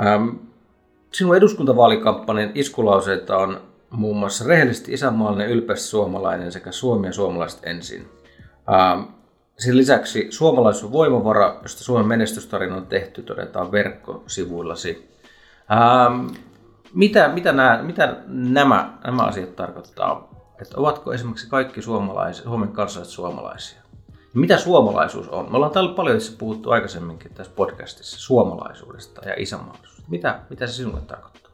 Ähm, 0.06 0.30
sinun 1.12 1.38
eduskuntavaalikampanjan 1.38 2.52
iskulauseita 2.56 3.38
on 3.38 3.62
muun 3.90 4.18
muassa 4.18 4.46
rehellisesti 4.48 4.94
isänmaallinen, 4.94 5.50
ylpeästi 5.50 5.88
suomalainen 5.88 6.52
sekä 6.52 6.72
Suomi 6.72 7.08
ja 7.08 7.14
suomalaiset 7.14 7.60
ensin. 7.64 8.10
Ähm, 8.74 9.02
sen 9.62 9.78
lisäksi 9.78 10.28
suomalaisuus 10.30 10.92
voimavara, 10.92 11.60
josta 11.62 11.84
Suomen 11.84 12.08
menestystarina 12.08 12.76
on 12.76 12.86
tehty, 12.86 13.24
todetaan 13.24 13.72
verkkosivuillasi. 13.72 15.10
Ähm, 15.72 16.28
mitä, 16.94 17.28
mitä, 17.28 17.52
nämä, 17.52 17.80
mitä 17.84 18.18
nämä, 18.28 18.94
nämä 19.04 19.24
asiat 19.24 19.56
tarkoittaa? 19.56 20.30
Että 20.62 20.78
ovatko 20.78 21.14
esimerkiksi 21.14 21.50
kaikki 21.50 21.82
suomalaiset, 21.82 22.44
Suomen 22.44 22.72
kansalaiset 22.72 23.14
suomalaisia? 23.14 23.82
Mitä 24.34 24.58
suomalaisuus 24.58 25.30
on? 25.30 25.52
Me 25.52 25.56
ollaan 25.56 25.72
täällä 25.72 25.94
paljon 25.94 26.18
itse 26.18 26.38
puhuttu 26.38 26.72
aikaisemminkin 26.72 27.34
tässä 27.34 27.52
podcastissa 27.56 28.20
suomalaisuudesta 28.20 29.30
ja 29.30 29.34
isänmaallisuudesta. 29.38 30.12
Mitä, 30.12 30.40
mitä 30.50 30.68
se 30.68 30.74
sinulle 30.74 31.02
tarkoittaa? 31.02 31.52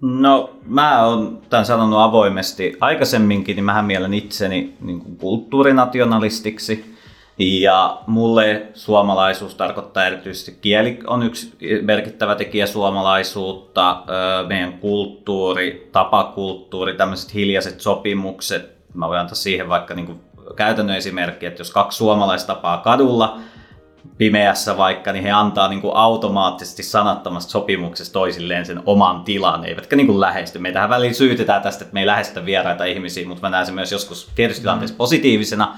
No, 0.00 0.50
mä 0.66 1.06
oon 1.06 1.38
tämän 1.50 1.66
sanonut 1.66 1.98
avoimesti 1.98 2.76
aikaisemminkin, 2.80 3.56
niin 3.56 3.64
mähän 3.64 3.84
mielen 3.84 4.14
itseni 4.14 4.76
niin 4.80 5.00
kuin 5.00 5.16
kulttuurinationalistiksi. 5.16 6.91
Ja 7.38 7.98
mulle 8.06 8.66
suomalaisuus 8.74 9.54
tarkoittaa 9.54 10.06
erityisesti 10.06 10.58
kieli 10.60 10.98
on 11.06 11.22
yksi 11.22 11.52
merkittävä 11.82 12.34
tekijä 12.34 12.66
suomalaisuutta, 12.66 14.02
meidän 14.48 14.72
kulttuuri, 14.72 15.88
tapakulttuuri, 15.92 16.94
tämmöiset 16.94 17.34
hiljaiset 17.34 17.80
sopimukset. 17.80 18.72
Mä 18.94 19.08
voin 19.08 19.20
antaa 19.20 19.34
siihen 19.34 19.68
vaikka 19.68 19.94
niin 19.94 20.20
käytännön 20.56 20.96
esimerkki, 20.96 21.46
että 21.46 21.60
jos 21.60 21.70
kaksi 21.70 21.98
suomalaista 21.98 22.54
tapaa 22.54 22.78
kadulla, 22.78 23.38
pimeässä 24.18 24.76
vaikka, 24.76 25.12
niin 25.12 25.22
he 25.22 25.30
antaa 25.30 25.68
niin 25.68 25.80
kuin 25.80 25.96
automaattisesti 25.96 26.82
sanattomasta 26.82 27.50
sopimuksesta 27.50 28.12
toisilleen 28.12 28.66
sen 28.66 28.82
oman 28.86 29.24
tilan, 29.24 29.64
eivätkä 29.64 29.96
niin 29.96 30.06
kuin 30.06 30.20
lähesty. 30.20 30.58
Meitähän 30.58 30.90
väliin 30.90 31.14
syytetään 31.14 31.62
tästä, 31.62 31.84
että 31.84 31.94
me 31.94 32.00
ei 32.00 32.06
lähestytä 32.06 32.46
vieraita 32.46 32.84
ihmisiä, 32.84 33.28
mutta 33.28 33.42
mä 33.42 33.50
näen 33.50 33.66
sen 33.66 33.74
myös 33.74 33.92
joskus 33.92 34.30
tietysti 34.34 34.62
tilanteessa 34.62 34.96
positiivisena. 34.96 35.76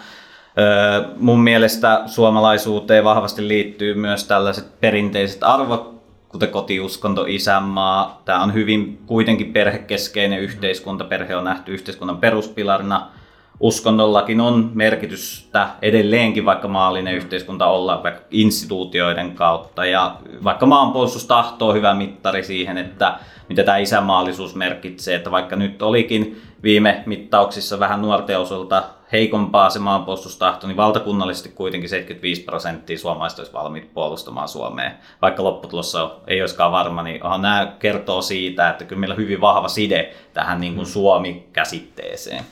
Mun 1.16 1.40
mielestä 1.40 2.02
suomalaisuuteen 2.06 3.04
vahvasti 3.04 3.48
liittyy 3.48 3.94
myös 3.94 4.24
tällaiset 4.24 4.80
perinteiset 4.80 5.42
arvot, 5.42 5.94
kuten 6.28 6.48
kotiuskonto, 6.48 7.24
isänmaa. 7.28 8.22
Tämä 8.24 8.42
on 8.42 8.54
hyvin 8.54 8.98
kuitenkin 9.06 9.52
perhekeskeinen 9.52 10.40
yhteiskunta. 10.40 11.04
Perhe 11.04 11.36
on 11.36 11.44
nähty 11.44 11.72
yhteiskunnan 11.72 12.18
peruspilarina– 12.18 13.06
uskonnollakin 13.60 14.40
on 14.40 14.70
merkitystä 14.74 15.68
edelleenkin, 15.82 16.44
vaikka 16.44 16.68
maallinen 16.68 17.14
yhteiskunta 17.14 17.66
ollaan 17.66 18.02
vaikka 18.02 18.22
instituutioiden 18.30 19.34
kautta. 19.34 19.86
Ja 19.86 20.16
vaikka 20.44 20.66
maanpuolustustahto 20.66 21.68
on 21.68 21.74
hyvä 21.74 21.94
mittari 21.94 22.42
siihen, 22.42 22.78
että 22.78 23.18
mitä 23.48 23.62
tämä 23.62 23.76
isänmaallisuus 23.76 24.54
merkitsee, 24.54 25.16
että 25.16 25.30
vaikka 25.30 25.56
nyt 25.56 25.82
olikin 25.82 26.42
viime 26.62 27.02
mittauksissa 27.06 27.80
vähän 27.80 28.02
nuorten 28.02 28.38
osalta 28.38 28.82
heikompaa 29.12 29.70
se 29.70 29.78
maanpuolustustahto, 29.78 30.66
niin 30.66 30.76
valtakunnallisesti 30.76 31.48
kuitenkin 31.48 31.90
75 31.90 32.42
prosenttia 32.42 32.98
suomalaisista 32.98 33.42
olisi 33.42 33.52
valmiit 33.52 33.94
puolustamaan 33.94 34.48
Suomea. 34.48 34.90
Vaikka 35.22 35.44
lopputulossa 35.44 36.10
ei 36.26 36.40
olisikaan 36.42 36.72
varma, 36.72 37.02
niin 37.02 37.20
nämä 37.40 37.72
kertoo 37.78 38.22
siitä, 38.22 38.70
että 38.70 38.84
kyllä 38.84 39.00
meillä 39.00 39.12
on 39.12 39.20
hyvin 39.20 39.40
vahva 39.40 39.68
side 39.68 40.14
tähän 40.34 40.60
niin 40.60 40.74
kuin 40.74 40.86
Suomi-käsitteeseen. 40.86 42.44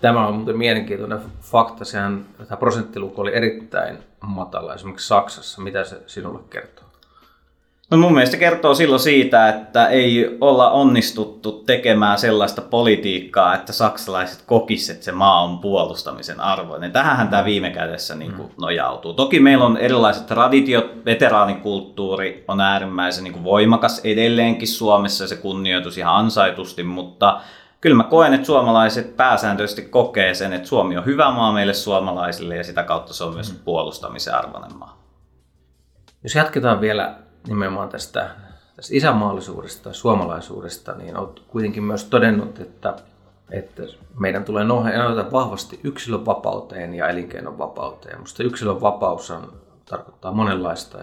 Tämä 0.00 0.26
on 0.26 0.34
muuten 0.34 0.58
mielenkiintoinen 0.58 1.20
fakta. 1.40 1.84
Sehän, 1.84 2.26
tämä 2.48 2.56
prosenttiluku 2.56 3.20
oli 3.20 3.34
erittäin 3.34 3.98
matala 4.20 4.74
esimerkiksi 4.74 5.08
Saksassa. 5.08 5.62
Mitä 5.62 5.84
se 5.84 6.02
sinulle 6.06 6.40
kertoo? 6.50 6.91
No 7.92 7.98
mun 7.98 8.14
mielestä 8.14 8.36
kertoo 8.36 8.74
silloin 8.74 9.00
siitä, 9.00 9.48
että 9.48 9.86
ei 9.86 10.36
olla 10.40 10.70
onnistuttu 10.70 11.52
tekemään 11.52 12.18
sellaista 12.18 12.62
politiikkaa, 12.62 13.54
että 13.54 13.72
saksalaiset 13.72 14.42
kokisivat, 14.46 14.94
että 14.94 15.04
se 15.04 15.12
maa 15.12 15.42
on 15.42 15.58
puolustamisen 15.58 16.40
arvoinen. 16.40 16.92
Tähän 16.92 17.28
tämä 17.28 17.44
viime 17.44 17.70
kädessä 17.70 18.14
niin 18.14 18.32
kuin 18.32 18.52
nojautuu. 18.60 19.14
Toki 19.14 19.40
meillä 19.40 19.64
on 19.64 19.76
erilaiset 19.76 20.26
traditiot, 20.26 21.04
veteraanikulttuuri 21.04 22.44
on 22.48 22.60
äärimmäisen 22.60 23.24
niin 23.24 23.32
kuin 23.32 23.44
voimakas 23.44 24.00
edelleenkin 24.04 24.68
Suomessa 24.68 25.28
se 25.28 25.36
kunnioitus 25.36 25.98
ihan 25.98 26.14
ansaitusti, 26.14 26.82
mutta 26.82 27.40
kyllä 27.80 27.96
mä 27.96 28.04
koen, 28.04 28.34
että 28.34 28.46
suomalaiset 28.46 29.16
pääsääntöisesti 29.16 29.82
kokee 29.82 30.34
sen, 30.34 30.52
että 30.52 30.68
Suomi 30.68 30.96
on 30.96 31.04
hyvä 31.04 31.30
maa 31.30 31.52
meille 31.52 31.74
suomalaisille 31.74 32.56
ja 32.56 32.64
sitä 32.64 32.82
kautta 32.82 33.14
se 33.14 33.24
on 33.24 33.34
myös 33.34 33.52
mm. 33.52 33.58
puolustamisen 33.64 34.34
arvoinen 34.34 34.76
maa. 34.78 35.02
Jos 36.22 36.34
jatketaan 36.34 36.80
vielä 36.80 37.14
nimenomaan 37.46 37.88
tästä, 37.88 38.30
tästä 38.76 38.96
isänmaallisuudesta 38.96 39.92
suomalaisuudesta, 39.92 40.92
niin 40.92 41.16
olet 41.16 41.40
kuitenkin 41.40 41.84
myös 41.84 42.04
todennut, 42.04 42.60
että, 42.60 42.96
että 43.50 43.82
meidän 44.18 44.44
tulee 44.44 44.64
nojata 44.64 45.32
vahvasti 45.32 45.80
yksilön 45.84 46.26
vapauteen 46.26 46.94
ja 46.94 47.08
elinkeinon 47.08 47.58
vapauteen. 47.58 48.16
Minusta 48.16 48.42
yksilön 48.42 48.80
vapaus 48.80 49.30
on, 49.30 49.52
tarkoittaa 49.84 50.32
monenlaista. 50.32 50.98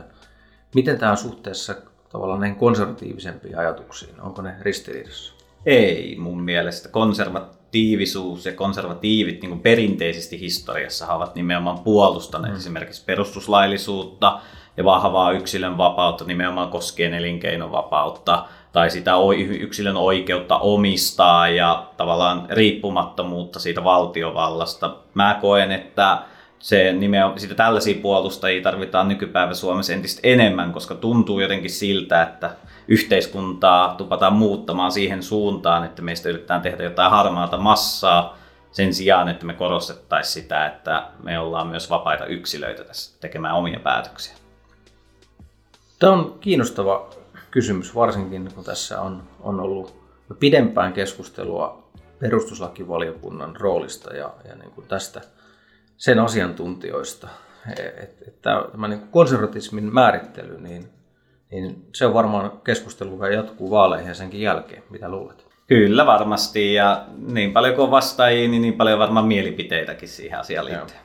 Miten 0.76 0.98
tämä 0.98 1.12
on 1.12 1.18
suhteessa 1.18 1.76
tavallaan 2.10 2.40
näihin 2.40 2.58
konservatiivisempiin 2.58 3.58
ajatuksiin? 3.58 4.22
Onko 4.22 4.42
ne 4.42 4.56
ristiriidassa? 4.62 5.34
Ei 5.66 6.16
mun 6.20 6.42
mielestä. 6.42 6.90
Konservatiivisuus 6.90 8.46
ja 8.46 8.54
konservatiivit 8.54 9.42
niin 9.42 9.50
kuin 9.50 9.62
perinteisesti 9.62 10.40
historiassa 10.40 11.14
ovat 11.14 11.36
nimenomaan 11.36 11.80
puolustaneet 11.80 12.54
mm. 12.54 12.58
esimerkiksi 12.58 13.06
perustuslaillisuutta 13.06 14.42
ja 14.80 14.86
vahvaa 14.86 15.32
yksilön 15.32 15.78
vapautta 15.78 16.26
nimenomaan 16.26 16.70
koskien 16.70 17.14
elinkeinovapautta 17.14 18.46
tai 18.72 18.90
sitä 18.90 19.12
yksilön 19.60 19.98
oikeutta 19.98 20.58
omistaa 20.58 21.50
ja 21.50 21.86
tavallaan 21.98 22.46
riippumattomuutta 22.50 23.60
siitä 23.60 23.84
valtiovallasta. 23.84 24.96
Mä 25.14 25.38
koen, 25.42 25.72
että 25.72 26.18
se 26.60 26.94
nimenomaan, 26.94 27.40
sitä 27.40 27.56
tällaisia 27.56 28.02
puolustajia 28.02 28.64
tarvitaan 28.64 29.08
nykypäivä 29.08 29.54
Suomessa 29.54 29.94
entistä 29.94 30.20
enemmän, 30.24 30.74
koska 30.74 30.96
tuntuu 30.96 31.40
jotenkin 31.40 31.70
siltä, 31.70 32.22
että 32.22 32.50
yhteiskuntaa 32.88 33.96
tupataan 33.96 34.34
muuttamaan 34.34 34.92
siihen 34.92 35.24
suuntaan, 35.24 35.84
että 35.86 36.02
meistä 36.02 36.30
yritetään 36.30 36.62
tehdä 36.62 36.84
jotain 36.84 37.12
harmaata 37.12 37.58
massaa 37.58 38.38
sen 38.72 38.94
sijaan, 38.94 39.30
että 39.30 39.46
me 39.46 39.54
korostettaisiin 39.54 40.44
sitä, 40.44 40.66
että 40.66 41.04
me 41.24 41.40
ollaan 41.40 41.68
myös 41.68 41.90
vapaita 41.90 42.26
yksilöitä 42.26 42.84
tässä 42.84 43.20
tekemään 43.22 43.56
omia 43.56 43.80
päätöksiä. 43.80 44.39
Tämä 46.00 46.14
on 46.14 46.38
kiinnostava 46.40 47.10
kysymys, 47.52 47.96
varsinkin 47.96 48.52
kun 48.56 48.64
tässä 48.64 49.02
on, 49.02 49.24
on 49.40 49.60
ollut 49.60 49.96
jo 50.30 50.36
pidempään 50.36 50.94
keskustelua 50.94 51.92
perustuslakivaliokunnan 52.20 53.56
roolista 53.56 54.16
ja, 54.16 54.34
ja 54.50 54.56
niin 54.56 54.72
kuin 54.72 54.88
tästä 54.88 55.22
sen 55.98 56.20
asiantuntijoista. 56.20 57.28
Että 57.78 58.26
et, 58.28 58.42
tämä 58.42 58.88
niin 58.88 59.08
konservatismin 59.08 59.94
määrittely, 59.94 60.62
niin 60.62 60.90
niin 61.52 61.86
se 61.96 62.06
on 62.06 62.14
varmaan 62.14 62.52
keskustelu, 62.64 63.12
joka 63.12 63.30
jatkuu 63.30 63.72
vaaleihin 63.72 64.08
ja 64.08 64.16
senkin 64.16 64.42
jälkeen. 64.42 64.84
Mitä 64.90 65.10
luulet? 65.10 65.48
Kyllä 65.68 66.06
varmasti 66.06 66.74
ja 66.74 67.06
niin 67.18 67.54
paljon 67.54 67.76
kuin 67.76 67.92
vastaajia, 67.92 68.50
niin, 68.50 68.62
niin 68.62 68.74
paljon 68.74 69.00
varmaan 69.00 69.26
mielipiteitäkin 69.28 70.10
siihen 70.10 70.40
asiaan 70.40 70.66
liittyen. 70.66 71.00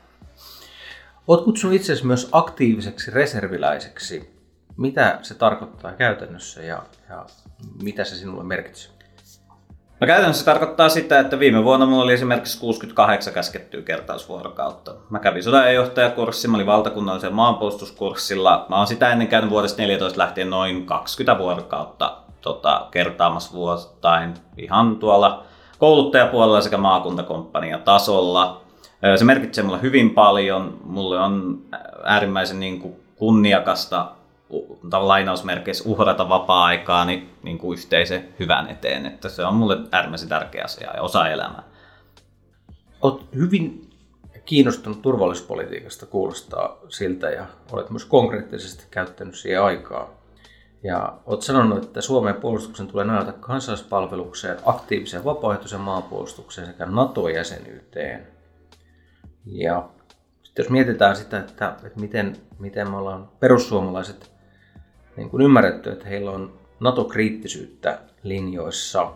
Olet 1.27 1.45
kutsunut 1.45 1.75
itse 1.75 1.93
myös 2.03 2.29
aktiiviseksi 2.31 3.11
reserviläiseksi. 3.11 4.34
Mitä 4.77 5.19
se 5.21 5.33
tarkoittaa 5.33 5.91
käytännössä 5.91 6.61
ja, 6.61 6.83
ja 7.09 7.25
mitä 7.83 8.03
se 8.03 8.15
sinulle 8.15 8.43
merkitsee? 8.43 8.95
No 9.99 10.07
käytännössä 10.07 10.39
se 10.39 10.45
tarkoittaa 10.45 10.89
sitä, 10.89 11.19
että 11.19 11.39
viime 11.39 11.63
vuonna 11.63 11.85
mulla 11.85 12.03
oli 12.03 12.13
esimerkiksi 12.13 12.59
68 12.59 13.33
käskettyä 13.33 13.81
kertausvuorokautta. 13.81 14.95
Mä 15.09 15.19
kävin 15.19 15.43
sodanjohtajakurssi, 15.43 16.47
mä 16.47 16.57
olin 16.57 16.67
valtakunnallisen 16.67 17.33
maanpuolustuskurssilla. 17.33 18.65
Mä 18.69 18.77
oon 18.77 18.87
sitä 18.87 19.11
ennen 19.11 19.27
käynyt 19.27 19.49
vuodesta 19.49 19.81
14 19.81 20.19
lähtien 20.19 20.49
noin 20.49 20.85
20 20.85 21.37
vuorokautta 21.43 22.17
tota, 22.41 22.87
kertaamassa 22.91 23.53
vuosittain 23.53 24.33
ihan 24.57 24.95
tuolla 24.95 25.43
kouluttajapuolella 25.77 26.61
sekä 26.61 26.77
maakuntakomppania 26.77 27.77
tasolla. 27.77 28.61
Se 29.15 29.25
merkitsee 29.25 29.63
mulle 29.63 29.81
hyvin 29.81 30.09
paljon. 30.09 30.77
Mulle 30.83 31.19
on 31.19 31.61
äärimmäisen 32.03 32.59
niin 32.59 32.79
kuin, 32.79 32.95
kunniakasta 33.15 34.11
lainausmerkeissä 34.91 35.89
uhrata 35.89 36.29
vapaa-aikaa 36.29 37.05
niin, 37.05 37.29
niin 37.43 37.57
kuin 37.57 37.77
yhteisen 37.77 38.29
hyvän 38.39 38.69
eteen. 38.69 39.05
Että 39.05 39.29
se 39.29 39.45
on 39.45 39.53
mulle 39.53 39.77
äärimmäisen 39.91 40.29
tärkeä 40.29 40.63
asia 40.63 40.91
ja 40.95 41.01
osa 41.01 41.27
elämää. 41.27 41.63
Olet 43.01 43.21
hyvin 43.35 43.89
kiinnostunut 44.45 45.01
turvallisuuspolitiikasta, 45.01 46.05
kuulostaa 46.05 46.77
siltä, 46.89 47.29
ja 47.29 47.45
olet 47.71 47.89
myös 47.89 48.05
konkreettisesti 48.05 48.85
käyttänyt 48.91 49.35
siihen 49.35 49.63
aikaa. 49.63 50.09
Ja 50.83 51.13
olet 51.25 51.41
sanonut, 51.41 51.83
että 51.83 52.01
Suomen 52.01 52.35
puolustuksen 52.35 52.87
tulee 52.87 53.05
nojata 53.05 53.31
kansallispalvelukseen, 53.31 54.57
aktiiviseen 54.65 55.25
vapaaehtoiseen 55.25 55.81
maanpuolustukseen 55.81 56.67
sekä 56.67 56.85
NATO-jäsenyyteen. 56.85 58.27
Ja 59.45 59.89
sitten 60.43 60.63
jos 60.63 60.69
mietitään 60.69 61.15
sitä, 61.15 61.39
että, 61.39 61.75
että 61.83 61.99
miten, 61.99 62.37
miten 62.59 62.89
me 62.89 62.97
ollaan 62.97 63.29
perussuomalaiset 63.39 64.34
niin 65.17 65.29
kuin 65.29 65.41
ymmärretty, 65.43 65.89
että 65.89 66.07
heillä 66.07 66.31
on 66.31 66.53
NATO-kriittisyyttä 66.79 67.99
linjoissa 68.23 69.11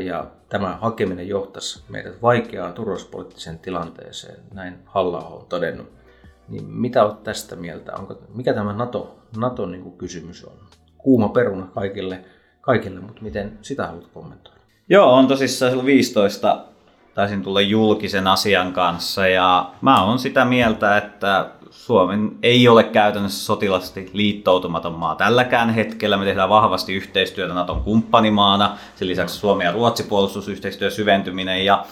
ja 0.00 0.26
tämä 0.48 0.78
hakeminen 0.80 1.28
johtaisi 1.28 1.82
meidät 1.88 2.22
vaikeaan 2.22 2.72
turvallisuuspoliittiseen 2.72 3.58
tilanteeseen, 3.58 4.40
näin 4.54 4.74
halla 4.84 5.18
on 5.18 5.46
todennut. 5.48 5.92
Niin 6.48 6.64
mitä 6.64 7.04
olet 7.04 7.22
tästä 7.22 7.56
mieltä? 7.56 7.92
Onko, 7.96 8.18
mikä 8.34 8.54
tämä 8.54 8.72
NATO, 8.72 9.18
NATO 9.36 9.66
niin 9.66 9.82
kuin 9.82 9.98
kysymys 9.98 10.44
on? 10.44 10.58
Kuuma 10.98 11.28
peruna 11.28 11.66
kaikille, 11.74 12.24
kaikille, 12.60 13.00
mutta 13.00 13.22
miten 13.22 13.58
sitä 13.62 13.86
haluat 13.86 14.06
kommentoida? 14.14 14.58
Joo, 14.88 15.12
on 15.12 15.28
tosissaan 15.28 15.86
15 15.86 16.64
taisin 17.18 17.42
tulla 17.42 17.60
julkisen 17.60 18.26
asian 18.26 18.72
kanssa 18.72 19.28
ja 19.28 19.70
mä 19.80 20.04
oon 20.04 20.18
sitä 20.18 20.44
mieltä, 20.44 20.96
että 20.96 21.46
Suomen 21.70 22.30
ei 22.42 22.68
ole 22.68 22.84
käytännössä 22.84 23.44
sotilasti 23.44 24.10
liittoutumaton 24.12 24.92
maa 24.92 25.14
tälläkään 25.14 25.70
hetkellä. 25.70 26.16
Me 26.16 26.24
tehdään 26.24 26.48
vahvasti 26.48 26.94
yhteistyötä 26.94 27.54
Naton 27.54 27.82
kumppanimaana. 27.82 28.76
Sen 28.96 29.08
lisäksi 29.08 29.38
Suomi 29.38 29.64
ja 29.64 29.72
Ruotsi 29.72 30.02
puolustusyhteistyön 30.02 30.90
syventyminen 30.90 31.64
ja 31.64 31.84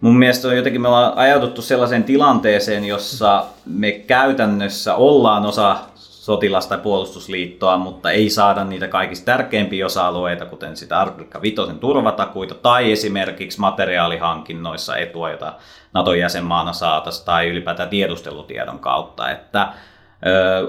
Mun 0.00 0.18
mielestä 0.18 0.48
on 0.48 0.56
jotenkin, 0.56 0.80
me 0.80 0.88
ollaan 0.88 1.18
ajauduttu 1.18 1.62
sellaiseen 1.62 2.04
tilanteeseen, 2.04 2.84
jossa 2.84 3.44
me 3.66 3.92
käytännössä 3.92 4.94
ollaan 4.94 5.46
osa 5.46 5.76
sotilas- 6.20 6.66
tai 6.66 6.78
puolustusliittoa, 6.78 7.76
mutta 7.76 8.10
ei 8.10 8.30
saada 8.30 8.64
niitä 8.64 8.88
kaikista 8.88 9.24
tärkeimpiä 9.24 9.86
osa-alueita, 9.86 10.46
kuten 10.46 10.76
sitä 10.76 11.00
Artikka 11.00 11.42
5 11.42 11.56
turvatakuita 11.80 12.54
tai 12.54 12.92
esimerkiksi 12.92 13.60
materiaalihankinnoissa 13.60 14.96
etua, 14.96 15.30
jota 15.30 15.52
Naton 15.92 16.18
jäsenmaana 16.18 16.72
saataisiin 16.72 17.26
tai 17.26 17.48
ylipäätään 17.48 17.88
tiedustelutiedon 17.88 18.78
kautta. 18.78 19.30
Että 19.30 19.68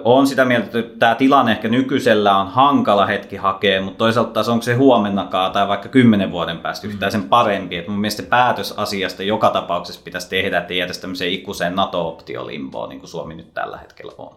on 0.03 0.27
sitä 0.27 0.45
mieltä, 0.45 0.79
että 0.79 0.99
tämä 0.99 1.15
tilanne 1.15 1.51
ehkä 1.51 1.67
nykyisellä 1.67 2.37
on 2.37 2.47
hankala 2.47 3.05
hetki 3.05 3.35
hakea, 3.35 3.81
mutta 3.81 3.97
toisaalta 3.97 4.31
taas 4.31 4.49
onko 4.49 4.63
se 4.63 4.73
huomennakaan 4.73 5.51
tai 5.51 5.67
vaikka 5.67 5.89
kymmenen 5.89 6.31
vuoden 6.31 6.57
päästä 6.57 6.87
yhtään 6.87 7.11
sen 7.11 7.23
parempi. 7.23 7.77
Että 7.77 7.91
mun 7.91 8.01
mielestä 8.01 8.23
päätös 8.23 8.73
asiasta 8.77 9.23
joka 9.23 9.49
tapauksessa 9.49 10.01
pitäisi 10.03 10.29
tehdä, 10.29 10.57
että 10.57 10.73
ei 10.73 10.87
tämmöiseen 11.01 11.31
ikuiseen 11.31 11.75
NATO-optiolimboon, 11.75 12.89
niin 12.89 12.99
kuin 12.99 13.09
Suomi 13.09 13.35
nyt 13.35 13.53
tällä 13.53 13.77
hetkellä 13.77 14.11
on. 14.17 14.35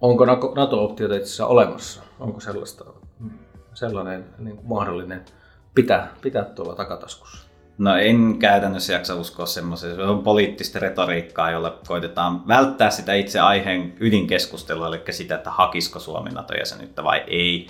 Onko 0.00 0.24
NATO-optiota 0.54 1.14
itse 1.14 1.24
asiassa 1.24 1.46
olemassa? 1.46 2.02
Onko 2.20 2.40
sellaista, 2.40 2.84
sellainen 3.74 4.24
niin 4.38 4.60
mahdollinen 4.62 5.24
pitää, 5.74 6.14
pitää 6.22 6.44
tuolla 6.44 6.74
takataskussa? 6.74 7.48
No 7.78 7.96
en 7.96 8.38
käytännössä 8.38 8.92
jaksa 8.92 9.14
uskoa 9.14 9.46
semmoiseen. 9.46 9.96
Se 9.96 10.02
on 10.02 10.22
poliittista 10.22 10.78
retoriikkaa, 10.78 11.50
jolla 11.50 11.78
koitetaan 11.86 12.48
välttää 12.48 12.90
sitä 12.90 13.14
itse 13.14 13.40
aiheen 13.40 13.94
ydinkeskustelua, 14.00 14.88
eli 14.88 15.02
sitä, 15.10 15.34
että 15.34 15.50
hakisiko 15.50 15.98
Suomi 15.98 16.30
NATO-jäsenyyttä 16.30 17.04
vai 17.04 17.24
ei. 17.26 17.66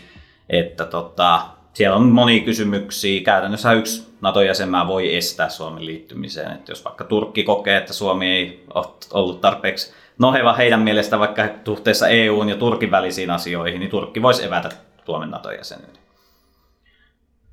Että 0.48 0.84
tota, 0.84 1.40
siellä 1.72 1.96
on 1.96 2.08
monia 2.08 2.44
kysymyksiä. 2.44 3.20
Käytännössä 3.24 3.72
yksi 3.72 4.08
NATO-jäsenmaa 4.20 4.86
voi 4.86 5.16
estää 5.16 5.48
Suomen 5.48 5.86
liittymiseen. 5.86 6.52
Että 6.52 6.72
jos 6.72 6.84
vaikka 6.84 7.04
Turkki 7.04 7.42
kokee, 7.42 7.76
että 7.76 7.92
Suomi 7.92 8.26
ei 8.26 8.64
ollut 9.12 9.40
tarpeeksi 9.40 9.92
noheva 10.18 10.52
heidän 10.52 10.80
mielestä 10.80 11.18
vaikka 11.18 11.48
suhteessa 11.64 12.08
EUn 12.08 12.48
ja 12.48 12.56
Turkin 12.56 12.90
välisiin 12.90 13.30
asioihin, 13.30 13.80
niin 13.80 13.90
Turkki 13.90 14.22
voisi 14.22 14.44
evätä 14.44 14.68
Suomen 15.04 15.30
NATO-jäsenyyden. 15.30 15.98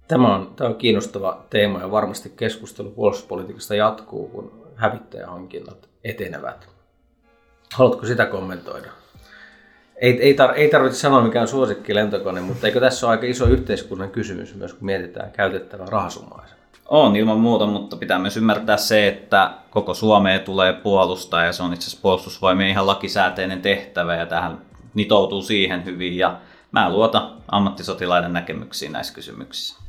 Tämä 0.07 0.35
on, 0.35 0.53
tämä 0.55 0.69
on 0.69 0.75
kiinnostava 0.75 1.45
teema 1.49 1.79
ja 1.79 1.91
varmasti 1.91 2.33
keskustelu 2.35 2.89
puolustuspolitiikasta 2.91 3.75
jatkuu, 3.75 4.27
kun 4.27 4.67
hävittäjähankinnat 4.75 5.89
etenevät. 6.03 6.67
Haluatko 7.73 8.05
sitä 8.05 8.25
kommentoida? 8.25 8.87
Ei, 9.95 10.21
ei, 10.21 10.35
tar- 10.35 10.55
ei 10.55 10.69
tarvitse 10.69 10.99
sanoa 10.99 11.21
mikään 11.21 11.47
suosikki 11.47 11.95
lentokone, 11.95 12.41
mutta 12.41 12.67
eikö 12.67 12.79
tässä 12.79 13.07
ole 13.07 13.11
aika 13.11 13.25
iso 13.25 13.45
yhteiskunnan 13.45 14.09
kysymys 14.11 14.55
myös, 14.55 14.73
kun 14.73 14.85
mietitään 14.85 15.31
käytettävää 15.31 15.87
rahasummaa? 15.89 16.45
On 16.89 17.15
ilman 17.15 17.39
muuta, 17.39 17.65
mutta 17.65 17.95
pitää 17.95 18.19
myös 18.19 18.37
ymmärtää 18.37 18.77
se, 18.77 19.07
että 19.07 19.51
koko 19.69 19.93
Suomea 19.93 20.39
tulee 20.39 20.73
puolustaa 20.73 21.43
ja 21.45 21.53
se 21.53 21.63
on 21.63 21.73
itse 21.73 21.87
asiassa 21.87 22.01
puolustusvoimien 22.01 22.69
ihan 22.69 22.87
lakisääteinen 22.87 23.61
tehtävä 23.61 24.15
ja 24.15 24.25
tähän 24.25 24.61
nitoutuu 24.93 25.41
siihen 25.41 25.85
hyvin 25.85 26.17
ja 26.17 26.37
mä 26.71 26.89
luotan 26.89 27.33
ammattisotilaiden 27.51 28.33
näkemyksiin 28.33 28.91
näissä 28.91 29.13
kysymyksissä. 29.13 29.81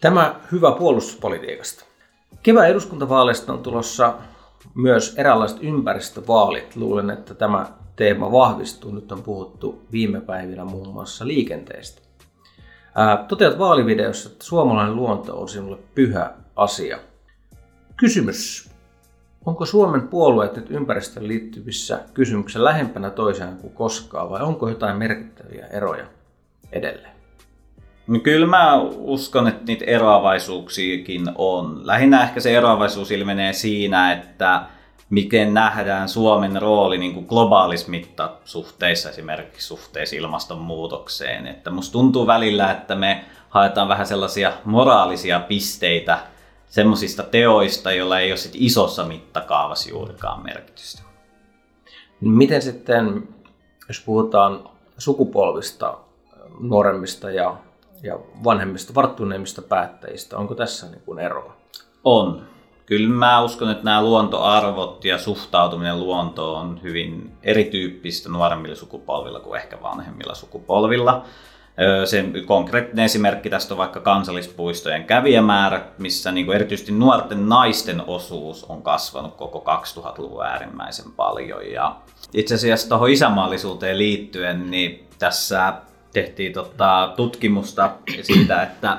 Tämä 0.00 0.34
hyvä 0.52 0.72
puolustuspolitiikasta. 0.72 1.84
Kevään 2.42 2.68
eduskuntavaaleista 2.68 3.52
on 3.52 3.62
tulossa 3.62 4.14
myös 4.74 5.14
eräänlaiset 5.18 5.58
ympäristövaalit. 5.60 6.76
Luulen, 6.76 7.10
että 7.10 7.34
tämä 7.34 7.66
teema 7.96 8.32
vahvistuu. 8.32 8.90
Nyt 8.90 9.12
on 9.12 9.22
puhuttu 9.22 9.82
viime 9.92 10.20
päivinä 10.20 10.64
muun 10.64 10.88
muassa 10.88 11.26
liikenteestä. 11.26 12.02
toteat 13.28 13.58
vaalivideossa, 13.58 14.30
että 14.30 14.44
suomalainen 14.44 14.96
luonto 14.96 15.40
on 15.40 15.48
sinulle 15.48 15.78
pyhä 15.94 16.32
asia. 16.56 16.98
Kysymys. 17.96 18.70
Onko 19.46 19.66
Suomen 19.66 20.08
puolueet 20.08 20.56
nyt 20.56 20.70
ympäristöön 20.70 21.28
liittyvissä 21.28 22.00
kysymyksissä 22.14 22.64
lähempänä 22.64 23.10
toisiaan 23.10 23.56
kuin 23.56 23.72
koskaan 23.72 24.30
vai 24.30 24.42
onko 24.42 24.68
jotain 24.68 24.96
merkittäviä 24.96 25.66
eroja 25.66 26.04
edelleen? 26.72 27.12
No 28.06 28.18
kyllä 28.18 28.46
mä 28.46 28.80
uskon, 28.82 29.48
että 29.48 29.64
niitä 29.66 29.84
eroavaisuuksiakin 29.84 31.28
on. 31.34 31.86
Lähinnä 31.86 32.22
ehkä 32.22 32.40
se 32.40 32.56
eroavaisuus 32.56 33.10
ilmenee 33.10 33.52
siinä, 33.52 34.12
että 34.12 34.62
miten 35.12 35.54
nähdään 35.54 36.08
Suomen 36.08 36.62
rooli 36.62 36.98
niin 36.98 37.14
kuin 37.14 37.26
globaalis 37.26 37.88
mittasuhteissa, 37.88 39.10
esimerkiksi 39.10 39.66
suhteessa 39.66 40.16
ilmastonmuutokseen. 40.16 41.46
Että 41.46 41.70
musta 41.70 41.92
tuntuu 41.92 42.26
välillä, 42.26 42.70
että 42.70 42.94
me 42.94 43.24
haetaan 43.48 43.88
vähän 43.88 44.06
sellaisia 44.06 44.52
moraalisia 44.64 45.40
pisteitä 45.40 46.18
semmoisista 46.66 47.22
teoista, 47.22 47.92
joilla 47.92 48.20
ei 48.20 48.32
ole 48.32 48.36
sit 48.36 48.52
isossa 48.54 49.04
mittakaavassa 49.04 49.90
juurikaan 49.90 50.42
merkitystä. 50.42 51.02
Miten 52.20 52.62
sitten, 52.62 53.28
jos 53.88 54.00
puhutaan 54.00 54.70
sukupolvista, 54.98 55.98
nuoremmista 56.60 57.30
ja 57.30 57.56
ja 58.02 58.18
vanhemmista, 58.44 58.94
varttuneemmista 58.94 59.62
päättäjistä. 59.62 60.38
Onko 60.38 60.54
tässä 60.54 60.86
niin 60.86 61.02
kuin 61.06 61.18
eroa? 61.18 61.56
On. 62.04 62.51
Kyllä 62.92 63.08
mä 63.08 63.42
uskon, 63.42 63.70
että 63.70 63.84
nämä 63.84 64.02
luontoarvot 64.02 65.04
ja 65.04 65.18
suhtautuminen 65.18 66.00
luontoon 66.00 66.60
on 66.60 66.80
hyvin 66.82 67.32
erityyppistä 67.42 68.28
nuoremmilla 68.28 68.76
sukupolvilla 68.76 69.40
kuin 69.40 69.60
ehkä 69.60 69.82
vanhemmilla 69.82 70.34
sukupolvilla. 70.34 71.24
Se 72.04 72.24
konkreettinen 72.46 73.04
esimerkki 73.04 73.50
tästä 73.50 73.74
on 73.74 73.78
vaikka 73.78 74.00
kansallispuistojen 74.00 75.04
kävijämäärä, 75.04 75.84
missä 75.98 76.32
niin 76.32 76.46
kuin 76.46 76.56
erityisesti 76.56 76.92
nuorten 76.92 77.48
naisten 77.48 78.02
osuus 78.06 78.64
on 78.64 78.82
kasvanut 78.82 79.34
koko 79.34 79.64
2000-luvun 79.98 80.46
äärimmäisen 80.46 81.12
paljon. 81.12 81.70
Ja 81.70 81.96
itse 82.34 82.54
asiassa 82.54 82.88
tuohon 82.88 83.10
isänmaallisuuteen 83.10 83.98
liittyen, 83.98 84.70
niin 84.70 85.08
tässä 85.18 85.72
tehtiin 86.12 86.52
tota, 86.52 87.12
tutkimusta 87.16 87.90
siitä, 88.22 88.62
että 88.62 88.98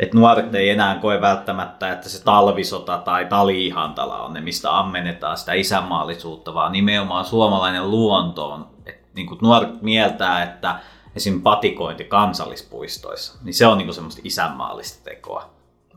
että 0.00 0.16
nuoret 0.16 0.54
ei 0.54 0.70
enää 0.70 0.94
koe 0.94 1.20
välttämättä, 1.20 1.92
että 1.92 2.08
se 2.08 2.24
talvisota 2.24 2.98
tai 2.98 3.24
taliihantala 3.24 4.22
on 4.22 4.32
ne, 4.32 4.40
mistä 4.40 4.78
ammennetaan 4.78 5.36
sitä 5.38 5.52
isänmaallisuutta, 5.52 6.54
vaan 6.54 6.72
nimenomaan 6.72 7.24
suomalainen 7.24 7.90
luonto 7.90 8.50
on. 8.50 8.66
Että 8.86 9.08
niin 9.14 9.26
kuin 9.26 9.38
nuoret 9.42 9.82
mieltää, 9.82 10.42
että 10.42 10.78
esim. 11.16 11.42
patikointi 11.42 12.04
kansallispuistoissa, 12.04 13.38
niin 13.44 13.54
se 13.54 13.66
on 13.66 13.78
niin 13.78 13.86
kuin 13.86 13.94
semmoista 13.94 14.20
isänmaallista 14.24 15.04
tekoa. 15.04 15.50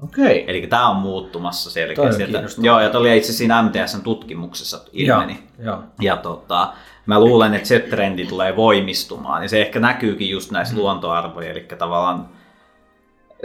Okei. 0.04 0.44
Eli 0.48 0.68
tämä 0.68 0.90
on 0.90 0.96
muuttumassa 0.96 1.72
selkeästi. 1.72 2.24
Joo, 2.62 2.80
ja 2.80 2.92
oli 2.94 3.18
itse 3.18 3.34
siinä 3.34 3.62
MTSn 3.62 4.02
tutkimuksessa 4.02 4.80
ilmeni. 4.92 5.44
Ja, 5.58 5.66
ja. 5.66 5.82
ja 6.02 6.18
tota, 6.18 6.74
mä 7.06 7.20
luulen, 7.20 7.54
että 7.54 7.68
se 7.68 7.80
trendi 7.80 8.26
tulee 8.26 8.56
voimistumaan. 8.56 9.44
Ja 9.44 9.50
se 9.50 9.62
ehkä 9.62 9.80
näkyykin 9.80 10.30
just 10.30 10.52
näissä 10.52 10.74
mm. 10.74 10.80
luontoarvoja. 10.80 11.52
Eli 11.52 11.66
tavallaan 11.78 12.30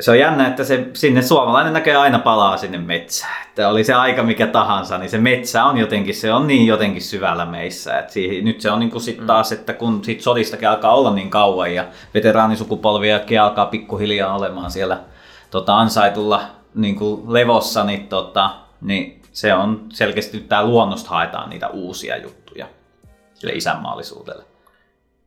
se 0.00 0.10
on 0.10 0.18
jännä, 0.18 0.46
että 0.46 0.64
se, 0.64 0.88
sinne 0.94 1.22
suomalainen 1.22 1.72
näkee 1.72 1.96
aina 1.96 2.18
palaa 2.18 2.56
sinne 2.56 2.78
metsään. 2.78 3.46
Että 3.48 3.68
oli 3.68 3.84
se 3.84 3.94
aika 3.94 4.22
mikä 4.22 4.46
tahansa, 4.46 4.98
niin 4.98 5.10
se 5.10 5.18
metsä 5.18 5.64
on 5.64 5.78
jotenkin, 5.78 6.14
se 6.14 6.32
on 6.32 6.46
niin 6.46 6.66
jotenkin 6.66 7.02
syvällä 7.02 7.46
meissä. 7.46 7.98
Että 7.98 8.12
siihen, 8.12 8.44
nyt 8.44 8.60
se 8.60 8.70
on 8.70 8.80
niin 8.80 8.90
kuin 8.90 9.02
sit 9.02 9.20
mm. 9.20 9.26
taas, 9.26 9.52
että 9.52 9.72
kun 9.72 10.04
sit 10.04 10.20
sodistakin 10.20 10.68
alkaa 10.68 10.94
olla 10.94 11.14
niin 11.14 11.30
kauan 11.30 11.74
ja 11.74 11.84
veteraanisukupolviakin 12.14 13.40
alkaa 13.40 13.66
pikkuhiljaa 13.66 14.36
olemaan 14.36 14.70
siellä 14.70 15.00
tota, 15.50 15.78
ansaitulla 15.78 16.42
niin 16.74 16.96
kuin 16.96 17.32
levossa, 17.32 17.84
niin, 17.84 18.08
tota, 18.08 18.50
niin 18.80 19.22
se 19.32 19.54
on 19.54 19.86
selkeästi 19.92 20.40
tämä 20.40 20.66
luonnosta 20.66 21.10
haetaan 21.10 21.50
niitä 21.50 21.68
uusia 21.68 22.16
juttuja 22.16 22.66
sille 23.34 23.52
isänmaallisuudelle. 23.52 24.44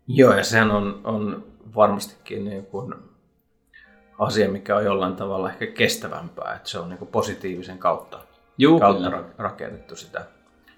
Joo, 0.07 0.33
ja 0.33 0.43
sehän 0.43 0.71
on, 0.71 1.01
on 1.03 1.43
varmastikin 1.75 2.45
niin 2.45 2.65
kuin 2.65 2.93
asia, 4.21 4.49
mikä 4.49 4.75
on 4.75 4.85
jollain 4.85 5.15
tavalla 5.15 5.49
ehkä 5.49 5.67
kestävämpää, 5.67 6.53
että 6.55 6.69
se 6.69 6.79
on 6.79 6.89
niin 6.89 7.07
positiivisen 7.11 7.77
kautta, 7.77 8.19
Juu, 8.57 8.79
kautta 8.79 9.09
kyllä. 9.09 9.23
rakennettu 9.37 9.95
sitä. 9.95 10.25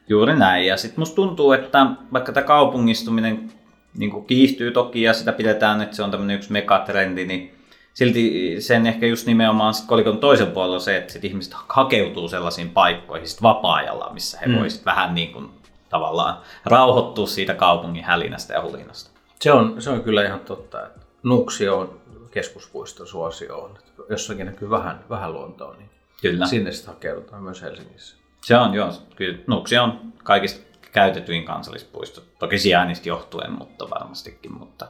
Juuri 0.08 0.36
näin. 0.36 0.65
Ja 0.65 0.77
sitten 0.77 0.99
musta 0.99 1.15
tuntuu, 1.15 1.51
että 1.51 1.88
vaikka 2.13 2.32
tämä 2.32 2.47
kaupungistuminen 2.47 3.51
niin 3.97 4.25
kiihtyy 4.25 4.71
toki 4.71 5.01
ja 5.01 5.13
sitä 5.13 5.32
pidetään, 5.32 5.82
että 5.82 5.95
se 5.95 6.03
on 6.03 6.12
tämmöinen 6.12 6.36
yksi 6.36 6.51
megatrendi, 6.51 7.25
niin 7.25 7.56
silti 7.93 8.56
sen 8.60 8.88
ehkä 8.88 9.06
just 9.06 9.27
nimenomaan 9.27 9.73
sit 9.73 9.88
kolikon 9.88 10.17
toisen 10.17 10.51
puolella 10.51 10.75
on 10.75 10.82
se, 10.82 10.97
että 10.97 11.13
sit 11.13 11.25
ihmiset 11.25 11.53
hakeutuu 11.69 12.27
sellaisiin 12.27 12.69
paikkoihin 12.69 13.27
sit 13.27 13.41
vapaa-ajalla, 13.41 14.13
missä 14.13 14.39
he 14.39 14.45
mm. 14.45 14.60
voisivat 14.60 14.86
vähän 14.86 15.15
niin 15.15 15.34
kuin 15.34 15.49
tavallaan 15.89 16.38
rauhoittua 16.65 17.27
siitä 17.27 17.53
kaupungin 17.53 18.03
hälinästä 18.03 18.53
ja 18.53 18.62
hulinasta. 18.62 19.12
Se 19.39 19.51
on, 19.51 19.82
se 19.82 19.89
on 19.89 20.03
kyllä 20.03 20.25
ihan 20.25 20.39
totta, 20.39 20.86
että 20.86 20.99
Nuuksio 21.23 21.79
on 21.79 22.03
keskuspuiston 22.34 23.08
suosio 23.08 23.58
on. 23.58 23.78
Että 23.78 24.04
jossakin 24.10 24.46
näkyy 24.46 24.69
vähän, 24.69 25.06
vähän 25.10 25.34
luontoa, 25.34 25.76
niin 25.76 25.89
Kyllä. 26.22 26.46
sinne 26.46 26.72
sitten 26.72 26.93
hakeudutaan 26.93 27.43
myös 27.43 27.62
Helsingissä. 27.62 28.17
Se 28.41 28.58
on, 28.58 28.74
joo. 28.74 28.91
Kyllä 29.15 29.38
Nuksi 29.48 29.78
on 29.78 30.13
kaikista 30.24 30.74
käytetyin 30.91 31.46
kansallispuisto. 31.46 32.22
Toki 32.39 32.60
sijainnista 32.60 33.10
johtuen, 33.10 33.52
mutta 33.52 33.89
varmastikin. 33.89 34.54
Mutta 34.54 34.88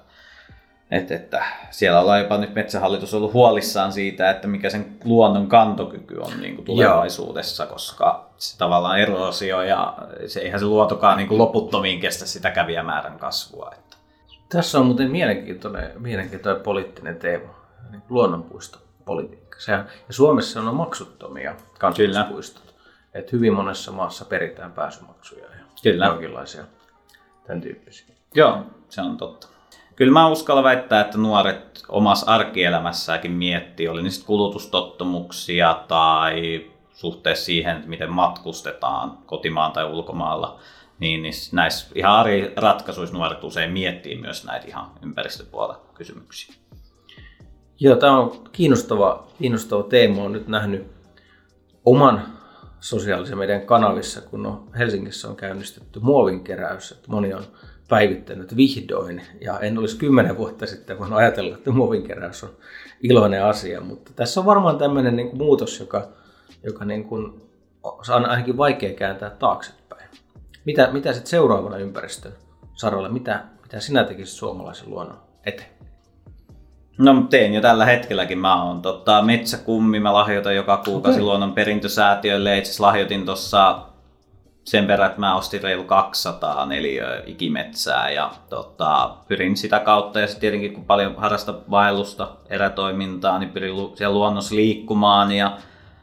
et, 0.91 1.11
että 1.11 1.45
siellä 1.71 1.99
ollaan 1.99 2.19
jopa 2.19 2.37
nyt 2.37 2.55
Metsähallitus 2.55 3.13
ollut 3.13 3.33
huolissaan 3.33 3.91
siitä, 3.91 4.29
että 4.29 4.47
mikä 4.47 4.69
sen 4.69 4.97
luonnon 5.03 5.47
kantokyky 5.47 6.17
on 6.17 6.41
niin 6.41 6.55
kuin 6.55 6.65
tulevaisuudessa, 6.65 7.65
koska 7.65 8.29
se 8.37 8.57
tavallaan 8.57 8.99
eroosio 8.99 9.61
ja 9.61 9.97
se, 10.27 10.39
eihän 10.39 10.59
se 10.59 10.65
luontokaan 10.65 11.17
niin 11.17 11.27
kuin 11.27 11.37
loputtomiin 11.37 11.99
kestä 11.99 12.25
sitä 12.25 12.51
kävijämäärän 12.51 13.19
kasvua. 13.19 13.71
Että. 13.77 13.92
Tässä 14.53 14.79
on 14.79 14.85
muuten 14.85 15.11
mielenkiintoinen, 15.11 15.91
mielenkiintoinen 16.01 16.63
poliittinen 16.63 17.15
teema, 17.15 17.53
niin 17.91 18.01
luonnonpuistopolitiikka. 18.09 19.59
Sehän, 19.59 19.87
ja 20.07 20.13
Suomessa 20.13 20.61
on 20.61 20.75
maksuttomia 20.75 21.55
kansallispuistot. 21.79 22.75
Että 23.13 23.29
hyvin 23.31 23.53
monessa 23.53 23.91
maassa 23.91 24.25
peritään 24.25 24.71
pääsymaksuja 24.71 25.43
ja 25.43 25.65
Kyllä. 25.83 26.05
jonkinlaisia 26.05 26.63
tämän 27.47 27.61
tyyppisiä. 27.61 28.15
Joo, 28.35 28.65
se 28.89 29.01
on 29.01 29.17
totta. 29.17 29.47
Kyllä 29.95 30.13
mä 30.13 30.27
uskallan 30.27 30.63
väittää, 30.63 31.01
että 31.01 31.17
nuoret 31.17 31.83
omassa 31.89 32.31
arkielämässäänkin 32.31 33.31
miettii, 33.31 33.87
oli 33.87 34.03
niistä 34.03 34.25
kulutustottumuksia 34.25 35.83
tai 35.87 36.65
suhteessa 36.93 37.45
siihen, 37.45 37.83
miten 37.85 38.11
matkustetaan 38.11 39.17
kotimaan 39.25 39.71
tai 39.71 39.85
ulkomaalla, 39.85 40.59
niin, 40.99 41.21
niin 41.21 41.33
näissä 41.51 41.87
ihan 41.95 42.11
arjen 42.11 42.51
nuoret 43.13 43.43
usein 43.43 43.71
miettii 43.71 44.21
myös 44.21 44.45
näitä 44.45 44.67
ihan 44.67 44.91
ympäristöpuolella 45.03 45.81
kysymyksiä. 45.93 46.55
Joo, 47.79 47.95
tämä 47.95 48.19
on 48.19 48.49
kiinnostava, 48.51 49.27
kiinnostava 49.37 49.83
teema. 49.83 50.21
Olen 50.21 50.31
nyt 50.31 50.47
nähnyt 50.47 50.87
oman 51.85 52.21
sosiaalisen 52.79 53.37
median 53.37 53.61
kanavissa, 53.61 54.21
kun 54.21 54.45
on 54.45 54.67
Helsingissä 54.77 55.27
on 55.27 55.35
käynnistetty 55.35 55.99
muovinkeräys. 55.99 56.91
Että 56.91 57.11
moni 57.11 57.33
on 57.33 57.43
päivittänyt 57.89 58.55
vihdoin. 58.55 59.21
Ja 59.41 59.59
en 59.59 59.77
olisi 59.77 59.97
kymmenen 59.97 60.37
vuotta 60.37 60.65
sitten 60.65 60.99
voinut 60.99 61.19
ajatella, 61.19 61.55
että 61.55 61.71
muovinkeräys 61.71 62.43
on 62.43 62.49
iloinen 63.01 63.45
asia. 63.45 63.81
Mutta 63.81 64.11
tässä 64.15 64.39
on 64.39 64.45
varmaan 64.45 64.77
tämmöinen 64.77 65.15
niin 65.15 65.29
kuin 65.29 65.37
muutos, 65.37 65.79
joka, 65.79 66.07
joka 66.63 66.85
niin 66.85 67.03
kuin 67.03 67.41
on 67.83 68.25
ainakin 68.25 68.57
vaikea 68.57 68.93
kääntää 68.93 69.29
taaksepäin. 69.29 69.82
Mitä, 70.65 70.89
mitä 70.91 71.13
sitten 71.13 71.29
seuraavana 71.29 71.77
ympäristön 71.77 72.31
saralla, 72.75 73.09
mitä, 73.09 73.43
mitä 73.61 73.79
sinä 73.79 74.03
tekisit 74.03 74.37
suomalaisen 74.37 74.89
luonnon 74.89 75.21
eteen? 75.45 75.69
No 76.97 77.27
teen 77.29 77.53
jo 77.53 77.61
tällä 77.61 77.85
hetkelläkin. 77.85 78.37
Mä 78.37 78.63
oon 78.63 78.81
tota, 78.81 79.21
metsäkummi, 79.21 79.99
mä 79.99 80.13
lahjoitan 80.13 80.55
joka 80.55 80.77
kuukausi 80.77 81.17
Okei. 81.17 81.23
luonnon 81.23 81.53
perintösäätiölle. 81.53 82.57
Itse 82.57 82.69
asiassa 82.69 82.83
lahjoitin 82.83 83.25
tuossa 83.25 83.79
sen 84.63 84.87
verran, 84.87 85.07
että 85.07 85.19
mä 85.19 85.35
ostin 85.35 85.63
reilu 85.63 85.83
200 85.83 86.65
neliöä 86.65 87.21
ikimetsää 87.25 88.09
ja 88.09 88.31
tota, 88.49 89.15
pyrin 89.27 89.57
sitä 89.57 89.79
kautta 89.79 90.19
ja 90.19 90.27
sitten 90.27 90.41
tietenkin 90.41 90.73
kun 90.73 90.85
paljon 90.85 91.15
harrasta 91.17 91.53
vaellusta, 91.71 92.29
erätoimintaa, 92.49 93.39
niin 93.39 93.49
pyrin 93.49 93.75
siellä 93.95 94.13
luonnossa 94.13 94.55
liikkumaan 94.55 95.31
ja 95.31 95.57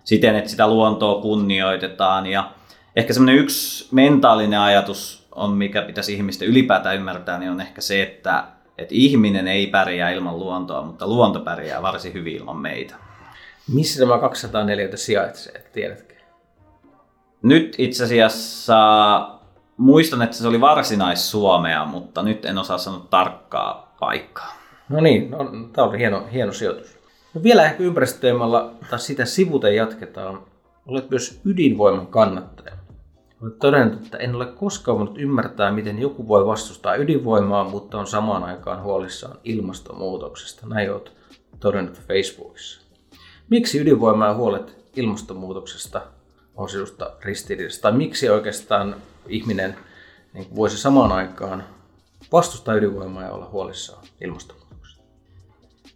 siten, 0.05 0.37
että 0.37 0.51
sitä 0.51 0.68
luontoa 0.68 1.23
kunnioitetaan 1.23 2.27
ja 2.27 2.51
ehkä 2.96 3.12
semmoinen 3.12 3.37
yksi 3.37 3.88
mentaalinen 3.90 4.61
ajatus 4.61 5.29
on, 5.33 5.50
mikä 5.50 5.83
pitäisi 5.83 6.14
ihmistä 6.14 6.44
ylipäätään 6.44 6.96
ymmärtää, 6.96 7.38
niin 7.38 7.50
on 7.50 7.61
ehkä 7.61 7.81
se, 7.81 8.03
että, 8.03 8.44
että 8.79 8.94
ihminen 8.94 9.48
ei 9.48 9.66
pärjää 9.66 10.11
ilman 10.11 10.38
luontoa, 10.38 10.83
mutta 10.83 11.07
luonto 11.07 11.40
pärjää 11.40 11.83
varsin 11.83 12.12
hyvin 12.12 12.37
ilman 12.37 12.57
meitä. 12.57 12.94
Missä 13.72 14.00
tämä 14.00 14.18
204 14.18 14.96
sijaitsee, 14.96 15.64
tiedätkö? 15.72 16.14
Nyt 17.42 17.74
itse 17.79 18.05
asiassa 18.05 18.76
muistan, 19.76 20.22
että 20.22 20.37
se 20.37 20.48
oli 20.48 20.61
varsinais-Suomea, 20.61 21.85
mutta 21.85 22.22
nyt 22.22 22.44
en 22.44 22.59
osaa 22.59 22.79
sanoa 22.79 23.07
tarkkaa 23.11 23.96
paikkaa. 24.00 24.57
No 24.88 25.00
niin, 25.00 25.31
no, 25.31 25.38
tämä 25.72 25.87
oli 25.87 25.98
hieno, 25.98 26.26
hieno 26.33 26.53
sijoitus. 26.53 26.98
No 27.35 27.42
vielä 27.42 27.64
ehkä 27.64 27.83
ympäristöteemalla, 27.83 28.74
tai 28.90 28.98
sitä 28.98 29.24
sivuten 29.24 29.76
jatketaan. 29.76 30.42
Olet 30.86 31.10
myös 31.10 31.40
ydinvoiman 31.44 32.06
kannattaja. 32.06 32.72
Olet 33.42 33.58
todennut, 33.58 34.04
että 34.04 34.16
en 34.16 34.34
ole 34.34 34.46
koskaan 34.46 34.98
voinut 34.98 35.18
ymmärtää, 35.18 35.72
miten 35.72 35.98
joku 35.98 36.28
voi 36.28 36.46
vastustaa 36.46 36.96
ydinvoimaa, 36.96 37.64
mutta 37.64 37.98
on 37.98 38.06
samaan 38.06 38.44
aikaan 38.44 38.82
huolissaan 38.82 39.38
ilmastonmuutoksesta. 39.44 40.66
Näin 40.66 40.92
olet 40.92 41.12
todennut 41.60 42.00
Facebookissa. 42.08 42.80
Miksi 43.48 43.78
ydinvoima 43.78 44.26
ja 44.26 44.34
huolet 44.34 44.76
ilmastonmuutoksesta 44.96 46.02
on 46.56 46.68
sinusta 46.68 47.10
ristiriidassa? 47.24 47.82
Tai 47.82 47.92
miksi 47.92 48.28
oikeastaan 48.28 48.96
ihminen 49.28 49.76
niin 50.32 50.56
voisi 50.56 50.78
samaan 50.78 51.12
aikaan 51.12 51.64
vastustaa 52.32 52.74
ydinvoimaa 52.74 53.22
ja 53.22 53.32
olla 53.32 53.48
huolissaan 53.52 54.04
ilmastonmuutoksesta? 54.20 54.60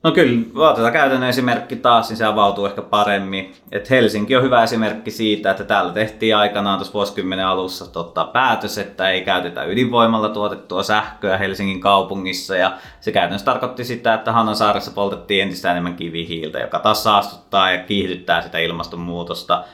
No 0.04 0.12
kyllä, 0.12 0.42
otetaan 0.54 0.92
käytännön 0.92 1.28
esimerkki 1.28 1.76
taas, 1.76 2.08
niin 2.08 2.16
se 2.16 2.24
avautuu 2.24 2.66
ehkä 2.66 2.82
paremmin. 2.82 3.52
Et 3.72 3.90
Helsinki 3.90 4.36
on 4.36 4.42
hyvä 4.42 4.62
esimerkki 4.62 5.10
siitä, 5.10 5.50
että 5.50 5.64
täällä 5.64 5.92
tehtiin 5.92 6.36
aikanaan 6.36 6.78
tuossa 6.78 6.94
vuosikymmenen 6.94 7.46
alussa 7.46 7.92
tota, 7.92 8.24
päätös, 8.24 8.78
että 8.78 9.10
ei 9.10 9.24
käytetä 9.24 9.64
ydinvoimalla 9.64 10.28
tuotettua 10.28 10.82
sähköä 10.82 11.36
Helsingin 11.36 11.80
kaupungissa. 11.80 12.56
Ja 12.56 12.72
se 13.00 13.12
käytännössä 13.12 13.44
tarkoitti 13.44 13.84
sitä, 13.84 14.14
että 14.14 14.32
Hanasaaressa 14.32 14.90
poltettiin 14.90 15.42
entistä 15.42 15.70
enemmän 15.70 15.96
kivihiiltä, 15.96 16.58
joka 16.58 16.78
taas 16.78 17.02
saastuttaa 17.02 17.70
ja 17.70 17.78
kiihdyttää 17.78 18.42
sitä 18.42 18.58
ilmastonmuutosta. 18.58 19.64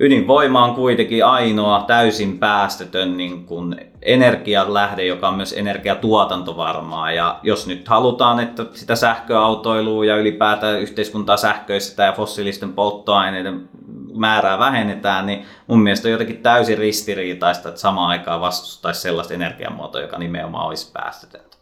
Ydinvoima 0.00 0.64
on 0.64 0.74
kuitenkin 0.74 1.24
ainoa 1.24 1.84
täysin 1.86 2.38
päästötön 2.38 3.16
niin 3.16 3.46
kuin 3.46 3.92
energialähde, 4.02 5.04
joka 5.04 5.28
on 5.28 5.34
myös 5.34 5.52
energiatuotantovarmaa. 5.52 7.12
Ja 7.12 7.40
jos 7.42 7.66
nyt 7.66 7.88
halutaan, 7.88 8.40
että 8.40 8.66
sitä 8.72 8.96
sähköautoilua 8.96 10.04
ja 10.04 10.16
ylipäätään 10.16 10.80
yhteiskuntaa 10.80 11.36
sähköistetään 11.36 12.06
ja 12.06 12.12
fossiilisten 12.12 12.72
polttoaineiden 12.72 13.68
määrää 14.14 14.58
vähennetään, 14.58 15.26
niin 15.26 15.44
mun 15.66 15.80
mielestä 15.80 16.08
on 16.08 16.12
jotenkin 16.12 16.42
täysin 16.42 16.78
ristiriitaista, 16.78 17.68
että 17.68 17.80
samaan 17.80 18.10
aikaan 18.10 18.40
vastustaisi 18.40 19.00
sellaista 19.00 19.34
energiamuotoa, 19.34 20.00
joka 20.00 20.18
nimenomaan 20.18 20.66
olisi 20.66 20.92
päästötöntä. 20.92 21.56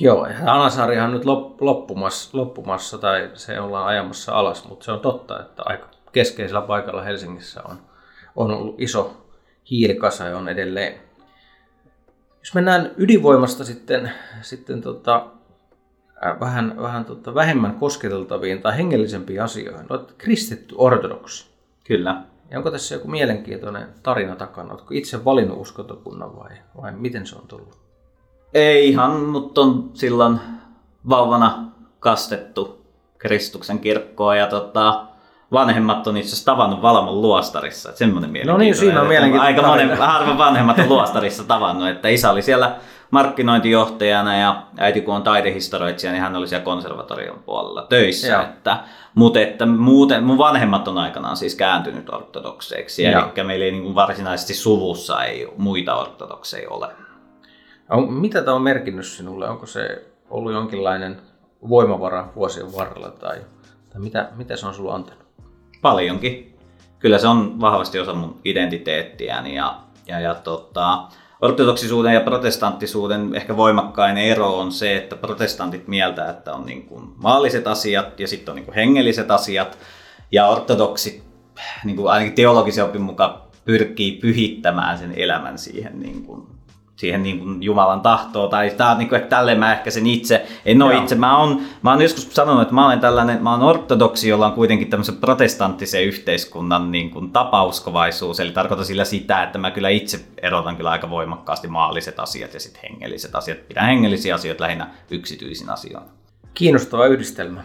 Joo, 0.00 0.26
on 1.04 1.12
nyt 1.12 1.24
lop- 1.24 1.56
loppumassa, 1.60 2.38
loppumassa 2.38 2.98
tai 2.98 3.30
se 3.34 3.60
ollaan 3.60 3.86
ajamassa 3.86 4.32
alas, 4.32 4.68
mutta 4.68 4.84
se 4.84 4.92
on 4.92 5.00
totta, 5.00 5.40
että 5.40 5.62
aika 5.66 5.95
keskeisellä 6.16 6.60
paikalla 6.60 7.02
Helsingissä 7.02 7.62
on, 7.62 7.78
on 8.36 8.50
ollut 8.50 8.80
iso 8.80 9.26
hiilikasa 9.70 10.24
ja 10.24 10.38
on 10.38 10.48
edelleen. 10.48 10.94
Jos 12.38 12.54
mennään 12.54 12.90
ydinvoimasta 12.96 13.64
sitten, 13.64 14.12
sitten 14.42 14.82
tota, 14.82 15.26
äh, 16.26 16.40
vähän, 16.40 16.74
vähän 16.82 17.04
tota, 17.04 17.34
vähemmän 17.34 17.74
kosketeltaviin 17.74 18.62
tai 18.62 18.76
hengellisempiin 18.76 19.42
asioihin. 19.42 19.86
Olet 19.88 20.14
kristitty 20.18 20.74
ortodoksi. 20.78 21.50
Kyllä. 21.84 22.22
Ja 22.50 22.58
onko 22.58 22.70
tässä 22.70 22.94
joku 22.94 23.08
mielenkiintoinen 23.08 23.88
tarina 24.02 24.36
takana? 24.36 24.70
Oletko 24.72 24.94
itse 24.94 25.24
valinnut 25.24 25.60
uskontokunnan 25.60 26.36
vai, 26.36 26.50
vai 26.82 26.92
miten 26.92 27.26
se 27.26 27.36
on 27.36 27.48
tullut? 27.48 27.78
Ei 28.54 28.88
ihan, 28.88 29.20
mutta 29.20 29.60
on 29.60 29.90
silloin 29.94 30.40
vauvana 31.08 31.72
kastettu 32.00 32.86
Kristuksen 33.18 33.78
kirkkoa 33.78 34.36
ja 34.36 34.46
tota, 34.46 35.05
vanhemmat 35.52 36.06
on 36.06 36.16
itse 36.16 36.28
asiassa 36.28 36.44
tavannut 36.44 36.82
Valamon 36.82 37.22
luostarissa. 37.22 37.88
Että 37.88 37.98
semmoinen 37.98 38.46
No 38.46 38.58
niin, 38.58 38.74
siinä 38.74 39.00
on 39.00 39.06
mielenkiintoinen. 39.06 39.54
mielenkiintoinen 39.54 39.90
Aika 39.90 39.96
monen, 39.98 39.98
harva 39.98 40.38
vanhemmat 40.38 40.78
on 40.78 40.88
luostarissa 40.88 41.44
tavannut, 41.44 41.88
että 41.88 42.08
isä 42.08 42.30
oli 42.30 42.42
siellä 42.42 42.76
markkinointijohtajana 43.10 44.36
ja 44.36 44.62
äiti 44.76 45.00
kun 45.00 45.14
on 45.14 45.22
taidehistorioitsija, 45.22 46.12
niin 46.12 46.22
hän 46.22 46.36
oli 46.36 46.48
siellä 46.48 46.64
konservatorion 46.64 47.42
puolella 47.46 47.82
töissä. 47.82 48.28
Joo. 48.28 48.42
Että, 48.42 48.78
mutta 49.14 49.40
että 49.40 49.66
muuten, 49.66 50.24
mun 50.24 50.38
vanhemmat 50.38 50.88
on 50.88 50.98
aikanaan 50.98 51.36
siis 51.36 51.54
kääntynyt 51.54 52.10
ortodokseiksi, 52.10 53.02
Joo. 53.02 53.32
eli 53.36 53.44
meillä 53.44 53.64
ei 53.64 53.70
niin 53.70 53.82
kuin 53.82 53.94
varsinaisesti 53.94 54.54
suvussa 54.54 55.24
ei 55.24 55.48
muita 55.56 55.96
ortodokseja 55.96 56.70
ole. 56.70 56.88
On, 57.90 58.12
mitä 58.12 58.42
tämä 58.42 58.54
on 58.54 58.62
merkinnyt 58.62 59.06
sinulle? 59.06 59.48
Onko 59.48 59.66
se 59.66 60.04
ollut 60.30 60.52
jonkinlainen 60.52 61.20
voimavara 61.68 62.28
vuosien 62.36 62.76
varrella 62.76 63.10
tai, 63.10 63.36
tai 63.92 64.00
mitä, 64.00 64.28
mitä 64.36 64.56
se 64.56 64.66
on 64.66 64.74
sulle 64.74 64.92
antanut? 64.92 65.25
Paljonkin. 65.82 66.58
Kyllä 66.98 67.18
se 67.18 67.28
on 67.28 67.60
vahvasti 67.60 67.98
osa 67.98 68.14
mun 68.14 68.40
identiteettiäni 68.44 69.54
ja, 69.54 69.78
ja, 70.06 70.20
ja 70.20 70.34
tota, 70.34 70.98
ortodoksisuuden 71.40 72.14
ja 72.14 72.20
protestanttisuuden 72.20 73.34
ehkä 73.34 73.56
voimakkain 73.56 74.18
ero 74.18 74.58
on 74.58 74.72
se, 74.72 74.96
että 74.96 75.16
protestantit 75.16 75.88
mieltää, 75.88 76.30
että 76.30 76.54
on 76.54 76.66
niin 76.66 76.86
kuin 76.86 77.12
maalliset 77.16 77.66
asiat 77.66 78.20
ja 78.20 78.28
sitten 78.28 78.52
on 78.52 78.56
niin 78.56 78.64
kuin 78.64 78.74
hengelliset 78.74 79.30
asiat 79.30 79.78
ja 80.32 80.46
ortodoksit 80.46 81.22
niin 81.84 81.96
kuin 81.96 82.10
ainakin 82.10 82.34
teologisen 82.34 82.84
opin 82.84 83.02
mukaan 83.02 83.42
pyrkii 83.64 84.12
pyhittämään 84.12 84.98
sen 84.98 85.12
elämän 85.16 85.58
siihen 85.58 86.00
niin 86.00 86.22
kuin 86.22 86.55
siihen 86.96 87.22
niin 87.22 87.38
kuin 87.38 87.62
Jumalan 87.62 88.00
tahtoon, 88.00 88.50
tai 88.50 88.70
tää 88.70 88.90
on 88.90 88.98
niin 88.98 89.08
kuin, 89.08 89.16
että 89.16 89.36
tälleen 89.36 89.58
mä 89.58 89.72
ehkä 89.72 89.90
sen 89.90 90.06
itse, 90.06 90.46
en 90.64 90.82
ole 90.82 90.92
Joo. 90.92 91.02
itse, 91.02 91.14
mä 91.14 91.38
oon, 91.38 91.60
mä 91.82 91.90
oon 91.90 92.02
joskus 92.02 92.34
sanonut, 92.34 92.62
että 92.62 92.74
mä 92.74 92.86
olen 92.86 93.00
tällainen, 93.00 93.42
mä 93.42 93.50
oon 93.50 93.62
ortodoksi, 93.62 94.28
jolla 94.28 94.46
on 94.46 94.52
kuitenkin 94.52 94.90
tämmöisen 94.90 95.16
protestanttisen 95.16 96.04
yhteiskunnan 96.04 96.92
niin 96.92 97.10
kuin 97.10 97.30
tapauskovaisuus, 97.30 98.40
eli 98.40 98.52
tarkoitan 98.52 98.86
sillä 98.86 99.04
sitä, 99.04 99.42
että 99.42 99.58
mä 99.58 99.70
kyllä 99.70 99.88
itse 99.88 100.20
erotan 100.42 100.76
kyllä 100.76 100.90
aika 100.90 101.10
voimakkaasti 101.10 101.68
maalliset 101.68 102.20
asiat 102.20 102.54
ja 102.54 102.60
sitten 102.60 102.82
hengelliset 102.90 103.34
asiat, 103.34 103.68
pidän 103.68 103.86
hengellisiä 103.86 104.34
asioita 104.34 104.64
lähinnä 104.64 104.90
yksityisin 105.10 105.70
asioina. 105.70 106.06
Kiinnostava 106.54 107.06
yhdistelmä. 107.06 107.62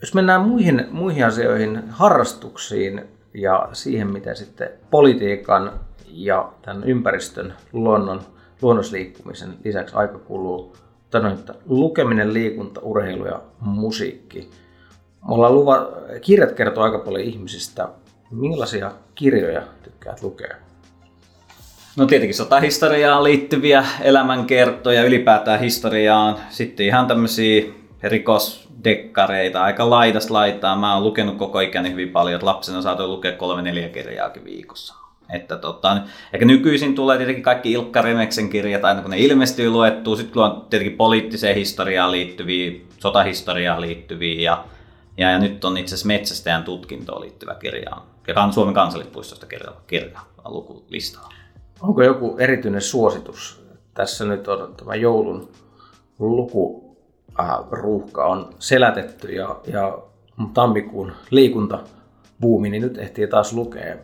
Jos 0.00 0.14
mennään 0.14 0.40
muihin, 0.40 0.86
muihin 0.90 1.26
asioihin, 1.26 1.82
harrastuksiin 1.90 3.02
ja 3.34 3.68
siihen, 3.72 4.12
miten 4.12 4.36
sitten 4.36 4.70
politiikan 4.90 5.72
ja 6.14 6.52
tämän 6.62 6.84
ympäristön, 6.84 7.54
luonnon, 7.72 8.20
luonnosliikkumisen 8.62 9.54
lisäksi 9.64 9.94
aika 9.96 10.18
kuluu. 10.18 10.76
Sanoin, 11.12 11.34
että 11.34 11.54
lukeminen, 11.66 12.34
liikunta, 12.34 12.80
urheilu 12.80 13.26
ja 13.26 13.40
musiikki. 13.60 14.50
Me 15.28 15.34
ollaan 15.34 15.54
luva, 15.54 15.88
kirjat 16.20 16.52
kertoo 16.52 16.84
aika 16.84 16.98
paljon 16.98 17.24
ihmisistä. 17.24 17.88
Millaisia 18.30 18.92
kirjoja 19.14 19.62
tykkäät 19.82 20.22
lukea? 20.22 20.56
No 21.96 22.06
tietenkin 22.06 22.34
sotahistoriaan 22.34 23.24
liittyviä 23.24 23.84
elämänkertoja, 24.00 25.04
ylipäätään 25.04 25.60
historiaan. 25.60 26.36
Sitten 26.48 26.86
ihan 26.86 27.06
tämmöisiä 27.06 27.64
rikosdekkareita, 28.02 29.62
aika 29.62 29.90
laidasta 29.90 30.34
laitaa. 30.34 30.76
Mä 30.76 30.94
oon 30.94 31.04
lukenut 31.04 31.36
koko 31.36 31.60
ikäni 31.60 31.90
hyvin 31.90 32.08
paljon, 32.08 32.34
että 32.34 32.46
lapsena 32.46 32.82
saatoin 32.82 33.10
lukea 33.10 33.32
kolme 33.32 33.62
neljä 33.62 33.88
kirjaakin 33.88 34.44
viikossa. 34.44 35.03
Että 35.32 35.56
tota, 35.56 35.96
ehkä 36.32 36.46
nykyisin 36.46 36.94
tulee 36.94 37.16
tietenkin 37.16 37.42
kaikki 37.42 37.72
Ilkka 37.72 38.02
Remeksen 38.02 38.48
kirjat, 38.48 38.84
aina 38.84 39.02
kun 39.02 39.10
ne 39.10 39.18
ilmestyy 39.18 39.70
luettua. 39.70 40.16
Sitten 40.16 40.42
on 40.42 40.66
tietenkin 40.70 40.96
poliittiseen 40.96 41.56
historiaan 41.56 42.12
liittyviä, 42.12 42.80
sotahistoriaan 42.98 43.80
liittyviä 43.80 44.40
ja, 44.40 44.64
ja, 45.16 45.30
ja 45.30 45.38
nyt 45.38 45.64
on 45.64 45.78
itse 45.78 45.94
asiassa 45.94 46.06
metsästäjän 46.06 46.64
tutkintoon 46.64 47.20
liittyvä 47.20 47.54
kirja. 47.54 47.90
Ja 48.26 48.52
Suomen 48.52 48.74
kansallispuistosta 48.74 49.46
kirja, 49.46 49.72
kirja 49.86 50.20
lukulistalla. 50.44 51.34
Onko 51.80 52.02
joku 52.02 52.36
erityinen 52.38 52.82
suositus? 52.82 53.64
Tässä 53.94 54.24
nyt 54.24 54.48
on 54.48 54.74
tämä 54.76 54.94
joulun 54.94 55.48
lukuruuhka 56.18 58.24
on 58.24 58.50
selätetty 58.58 59.28
ja, 59.28 59.60
ja 59.66 59.98
tammikuun 60.54 61.12
liikuntabuumi, 61.30 62.70
niin 62.70 62.82
nyt 62.82 62.98
ehtii 62.98 63.26
taas 63.26 63.52
lukea. 63.52 63.96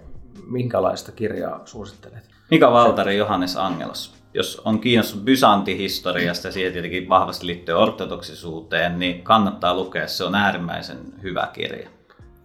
Minkälaista 0.47 1.13
kirjaa 1.13 1.61
suosittelet? 1.65 2.31
Mika 2.51 2.73
Valtari, 2.73 3.17
Johannes 3.17 3.57
Angelos. 3.57 4.15
Jos 4.35 4.63
on 4.65 4.81
kiinnostunut 4.81 5.25
Byzantti-historiasta 5.25 6.49
ja 6.49 6.53
siihen 6.53 6.73
tietenkin 6.73 7.09
vahvasti 7.09 7.47
liittyy 7.47 7.75
ortodoksisuuteen, 7.75 8.99
niin 8.99 9.23
kannattaa 9.23 9.75
lukea. 9.75 10.09
Se 10.09 10.25
on 10.25 10.35
äärimmäisen 10.35 10.99
hyvä 11.23 11.49
kirja. 11.53 11.89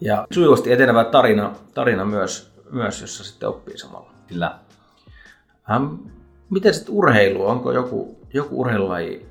Ja 0.01 0.27
sujuvasti 0.31 0.71
etenevä 0.71 1.03
tarina, 1.03 1.51
tarina 1.73 2.05
myös, 2.05 2.51
myös, 2.71 3.01
jossa 3.01 3.23
sitten 3.23 3.49
oppii 3.49 3.77
samalla. 3.77 4.10
Kyllä. 4.27 4.60
Ähm, 5.71 5.93
miten 6.49 6.73
sitten 6.73 6.95
urheilu? 6.95 7.45
Onko 7.45 7.71
joku, 7.71 8.17
joku 8.34 8.62
urheilulaji 8.62 9.25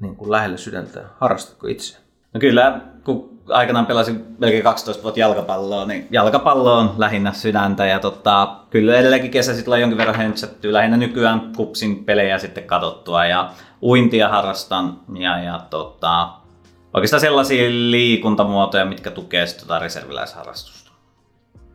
niin 0.00 0.16
kuin 0.16 0.30
lähellä 0.30 0.56
sydäntä? 0.56 1.04
Harrastatko 1.18 1.66
itse? 1.66 1.98
No 2.34 2.40
kyllä, 2.40 2.80
kun 3.04 3.37
aikanaan 3.50 3.86
pelasin 3.86 4.24
melkein 4.38 4.62
12 4.62 5.02
vuotta 5.02 5.20
jalkapalloa, 5.20 5.84
niin 5.86 6.06
jalkapallo 6.10 6.78
on 6.78 6.94
lähinnä 6.98 7.32
sydäntä. 7.32 7.86
Ja 7.86 8.00
tota, 8.00 8.56
kyllä 8.70 8.96
edelleenkin 8.96 9.30
kesäsi 9.30 9.62
tulee 9.62 9.80
jonkin 9.80 9.98
verran 9.98 10.16
höntsättyä. 10.16 10.72
Lähinnä 10.72 10.96
nykyään 10.96 11.52
kupsin 11.56 12.04
pelejä 12.04 12.38
sitten 12.38 12.64
katsottua 12.64 13.26
ja 13.26 13.50
uintia 13.82 14.28
harrastan. 14.28 15.00
Ja, 15.18 15.42
ja 15.42 15.60
tota, 15.70 16.28
oikeastaan 16.94 17.20
sellaisia 17.20 17.70
liikuntamuotoja, 17.70 18.84
mitkä 18.84 19.10
tukee 19.10 19.46
sitten 19.46 19.68
tota 19.68 19.78
reserviläisharrastusta. 19.78 20.92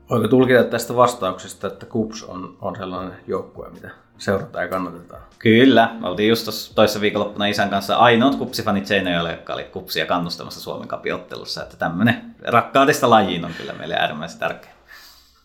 Voiko 0.10 0.28
tulkita 0.28 0.64
tästä 0.64 0.96
vastauksesta, 0.96 1.68
että 1.68 1.86
KUPS 1.86 2.24
on, 2.24 2.58
on 2.62 2.76
sellainen 2.76 3.14
joukkue, 3.28 3.70
mitä 3.70 3.90
seurataan 4.18 4.66
ja 4.66 4.70
kannatetaan? 4.70 5.22
Kyllä, 5.40 5.96
me 6.00 6.08
oltiin 6.08 6.30
just 6.30 6.46
tossa 6.46 6.76
toissa 6.76 7.02
viikonloppuna 7.02 7.46
isän 7.46 7.70
kanssa 7.70 7.96
ainoat 7.96 8.36
kupsifanit 8.36 8.86
Seinäjoella, 8.86 9.32
jotka 9.32 9.54
oli 9.54 9.64
kupsia 9.64 10.06
kannustamassa 10.06 10.62
Suomen 10.62 10.88
kapiottelussa. 10.88 11.64
Että 11.64 11.78
tämmöinen 11.78 12.36
rakkaudesta 12.42 13.10
lajiin 13.10 13.46
on 13.46 13.52
kyllä 13.58 13.74
meille 13.74 13.96
äärimmäisen 13.96 14.40
tärkeä. 14.40 14.72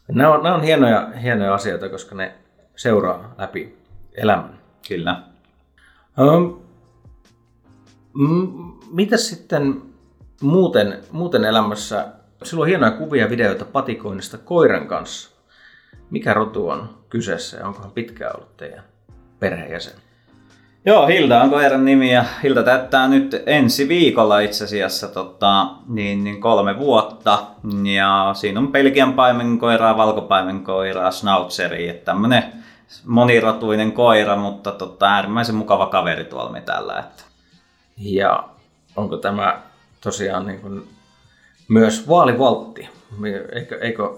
Nämä 0.08 0.34
on, 0.34 0.42
nämä 0.42 0.54
on 0.54 0.62
hienoja, 0.62 1.08
hienoja 1.22 1.54
asioita, 1.54 1.88
koska 1.88 2.14
ne 2.14 2.34
seuraa 2.76 3.34
läpi 3.38 3.78
elämän. 4.14 4.58
Kyllä. 4.88 5.22
Um, 6.18 6.62
mitä 8.90 9.16
sitten 9.16 9.82
muuten, 10.40 10.98
muuten 11.10 11.44
elämässä? 11.44 12.06
Sinulla 12.42 12.64
on 12.64 12.68
hienoja 12.68 12.90
kuvia 12.90 13.24
ja 13.24 13.30
videoita 13.30 13.64
patikoinnista 13.64 14.38
koiran 14.38 14.88
kanssa. 14.88 15.37
Mikä 16.10 16.34
rotu 16.34 16.68
on 16.68 16.98
kyseessä 17.08 17.56
ja 17.56 17.66
onkohan 17.66 17.90
pitkään 17.90 18.36
ollut 18.36 18.56
teidän 18.56 18.84
perheenjäsen? 19.40 19.92
Joo, 20.84 21.06
Hilda 21.06 21.42
on 21.42 21.50
koiran 21.50 21.84
nimi 21.84 22.12
ja 22.12 22.24
Hilda 22.42 22.62
täyttää 22.62 23.08
nyt 23.08 23.42
ensi 23.46 23.88
viikolla 23.88 24.40
itse 24.40 24.64
asiassa 24.64 25.08
tota, 25.08 25.66
niin, 25.88 26.24
niin 26.24 26.40
kolme 26.40 26.78
vuotta. 26.78 27.38
Ja 27.94 28.30
siinä 28.34 28.60
on 28.60 28.72
Belgian 28.72 29.12
paimenkoiraa, 29.12 29.96
valkopaimenkoiraa, 29.96 31.10
schnauzeria, 31.10 31.90
että 31.90 32.04
tämmönen 32.04 32.44
monirotuinen 33.04 33.92
koira, 33.92 34.36
mutta 34.36 34.72
tota, 34.72 35.06
äärimmäisen 35.06 35.54
mukava 35.54 35.86
kaveri 35.86 36.24
tuolla 36.24 36.52
metällä. 36.52 36.98
Että. 36.98 37.22
Ja 37.98 38.48
onko 38.96 39.16
tämä 39.16 39.62
tosiaan 40.00 40.46
niin 40.46 40.60
kuin 40.60 40.88
myös 41.68 42.08
vaalivaltti? 42.08 42.88
Eikö, 43.52 43.78
eikö 43.80 44.10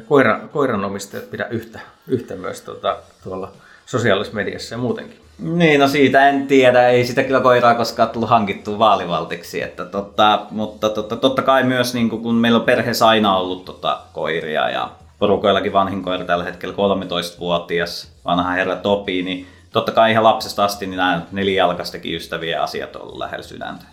koira, 0.00 0.40
koiranomistajat 0.52 1.30
pidä 1.30 1.46
yhtä, 1.50 1.80
yhtä 2.08 2.36
myös 2.36 2.60
tuota, 2.60 2.96
tuolla 3.24 3.52
sosiaalisessa 3.86 4.36
mediassa 4.36 4.74
ja 4.74 4.78
muutenkin? 4.78 5.24
Niin, 5.38 5.80
no 5.80 5.88
siitä 5.88 6.28
en 6.28 6.46
tiedä. 6.46 6.88
Ei 6.88 7.06
sitä 7.06 7.22
kyllä 7.22 7.40
koiraa 7.40 7.74
koskaan 7.74 8.08
tullut 8.08 8.30
hankittua 8.30 8.78
vaalivaltiksi. 8.78 9.62
Että 9.62 9.84
tota, 9.84 10.46
mutta 10.50 10.88
tota, 10.88 11.16
totta 11.16 11.42
kai 11.42 11.62
myös, 11.62 11.94
niin 11.94 12.10
kun 12.10 12.34
meillä 12.34 12.58
on 12.58 12.64
perheessä 12.64 13.08
aina 13.08 13.36
ollut 13.36 13.64
tota, 13.64 14.00
koiria 14.12 14.70
ja 14.70 14.90
porukoillakin 15.18 15.72
vanhin 15.72 16.02
koira 16.02 16.24
tällä 16.24 16.44
hetkellä 16.44 16.74
13-vuotias 16.74 18.12
vanha 18.24 18.50
herra 18.50 18.76
Topi, 18.76 19.22
niin 19.22 19.46
totta 19.72 19.92
kai 19.92 20.10
ihan 20.10 20.24
lapsesta 20.24 20.64
asti 20.64 20.86
niin 20.86 20.96
nämä 20.96 21.22
nelijalkaistakin 21.32 22.16
ystäviä 22.16 22.62
asiat 22.62 22.96
on 22.96 23.02
ollut 23.02 23.18
lähellä 23.18 23.42
sydäntä. 23.42 23.84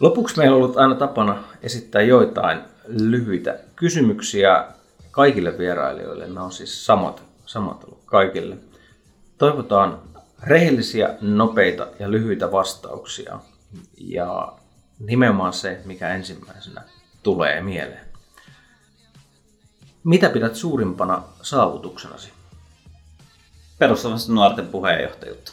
Lopuksi 0.00 0.38
meillä 0.38 0.56
on 0.56 0.62
ollut 0.62 0.76
aina 0.76 0.94
tapana 0.94 1.36
esittää 1.62 2.02
joitain 2.02 2.58
lyhyitä 2.86 3.54
kysymyksiä 3.76 4.64
kaikille 5.10 5.58
vierailijoille. 5.58 6.26
Nämä 6.26 6.42
on 6.42 6.52
siis 6.52 6.86
samat, 6.86 7.22
samat 7.46 7.84
ollut 7.84 8.02
kaikille. 8.04 8.56
Toivotaan 9.38 9.98
rehellisiä, 10.42 11.14
nopeita 11.20 11.86
ja 11.98 12.10
lyhyitä 12.10 12.52
vastauksia. 12.52 13.38
Ja 13.98 14.52
nimenomaan 14.98 15.52
se, 15.52 15.80
mikä 15.84 16.08
ensimmäisenä 16.08 16.82
tulee 17.22 17.60
mieleen. 17.60 18.06
Mitä 20.04 20.30
pidät 20.30 20.56
suurimpana 20.56 21.22
saavutuksenasi? 21.42 22.32
Perussuomalaisten 23.78 24.34
nuorten 24.34 24.66
puheenjohtajuutta. 24.66 25.52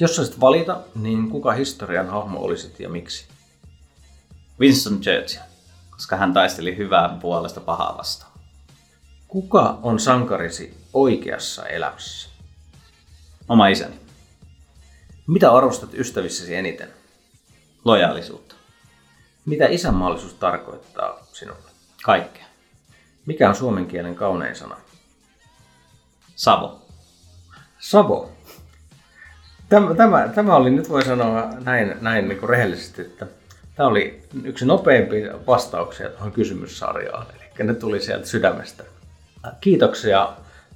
Jos 0.00 0.16
saisit 0.16 0.40
valita, 0.40 0.80
niin 0.94 1.30
kuka 1.30 1.52
historian 1.52 2.08
hahmo 2.08 2.40
olisit 2.40 2.80
ja 2.80 2.88
miksi? 2.88 3.26
Winston 4.60 5.00
Churchill, 5.00 5.42
koska 5.90 6.16
hän 6.16 6.34
taisteli 6.34 6.76
hyvää 6.76 7.18
puolesta 7.20 7.60
pahaa 7.60 7.98
vastaan. 7.98 8.35
Kuka 9.36 9.78
on 9.82 10.00
sankarisi 10.00 10.74
oikeassa 10.92 11.66
elämässä? 11.66 12.28
Oma 13.48 13.68
isäni. 13.68 13.94
Mitä 15.26 15.52
arvostat 15.52 15.94
ystävissäsi 15.94 16.54
eniten? 16.54 16.88
Lojaalisuutta. 17.84 18.54
Mitä 19.46 19.66
isänmaallisuus 19.66 20.34
tarkoittaa 20.34 21.26
sinulle? 21.32 21.70
Kaikkea. 22.02 22.44
Mikä 23.26 23.48
on 23.48 23.54
suomen 23.54 23.86
kielen 23.86 24.14
kaunein 24.14 24.56
sana? 24.56 24.76
Savo. 26.36 26.82
Savo. 27.78 28.32
Tämä, 29.68 29.94
tämä, 29.94 30.28
tämä 30.34 30.56
oli, 30.56 30.70
nyt 30.70 30.88
voi 30.88 31.04
sanoa 31.04 31.48
näin, 31.64 31.96
näin 32.00 32.28
niin 32.28 32.38
kuin 32.38 32.50
rehellisesti, 32.50 33.02
että 33.02 33.26
tämä 33.74 33.88
oli 33.88 34.22
yksi 34.44 34.66
nopeimpia 34.66 35.46
vastauksia 35.46 36.08
tuohon 36.08 36.32
kysymyssarjaan. 36.32 37.26
Eli 37.34 37.66
ne 37.66 37.74
tuli 37.74 38.00
sieltä 38.00 38.26
sydämestä. 38.26 38.95
Kiitoksia 39.60 40.28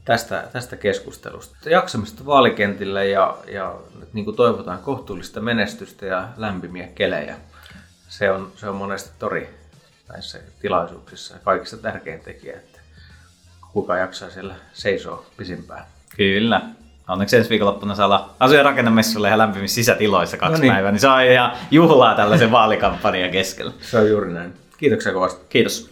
tästä, 0.04 0.44
tästä 0.52 0.76
keskustelusta. 0.76 1.70
Jaksamista 1.70 2.26
vaalikentillä 2.26 3.04
ja, 3.04 3.36
ja 3.52 3.74
niin 4.12 4.24
kuin 4.24 4.36
toivotaan 4.36 4.78
kohtuullista 4.78 5.40
menestystä 5.40 6.06
ja 6.06 6.28
lämpimiä 6.36 6.86
kelejä. 6.94 7.36
Se 8.08 8.30
on, 8.30 8.52
se 8.56 8.68
on 8.68 8.76
monesti 8.76 9.10
tori 9.18 9.54
näissä 10.12 10.38
tilaisuuksissa 10.60 11.34
kaikista 11.44 11.76
tärkein 11.76 12.20
tekijä, 12.20 12.56
että 12.56 12.80
kuka 13.72 13.96
jaksaa 13.96 14.30
siellä 14.30 14.54
seisoo 14.72 15.26
pisimpään. 15.36 15.84
Kyllä. 16.16 16.60
Onneksi 17.08 17.36
ensi 17.36 17.50
viikonloppuna 17.50 17.94
saa 17.94 18.06
olla 18.06 18.30
asuja 18.40 18.62
rakennemessuilla 18.62 19.28
ja 19.28 19.38
lämpimissä 19.38 19.74
sisätiloissa 19.74 20.36
kaksi 20.36 20.52
no 20.52 20.60
niin. 20.60 20.72
päivää, 20.72 20.92
niin 20.92 21.06
on 21.06 21.24
ihan 21.24 21.52
juhlaa 21.70 22.14
tällaisen 22.14 22.50
vaalikampanjan 22.50 23.30
keskellä. 23.30 23.72
Se 23.80 23.98
on 23.98 24.08
juuri 24.08 24.32
näin. 24.32 24.54
Kiitoksia 24.78 25.12
kovasti. 25.12 25.46
Kiitos. 25.48 25.90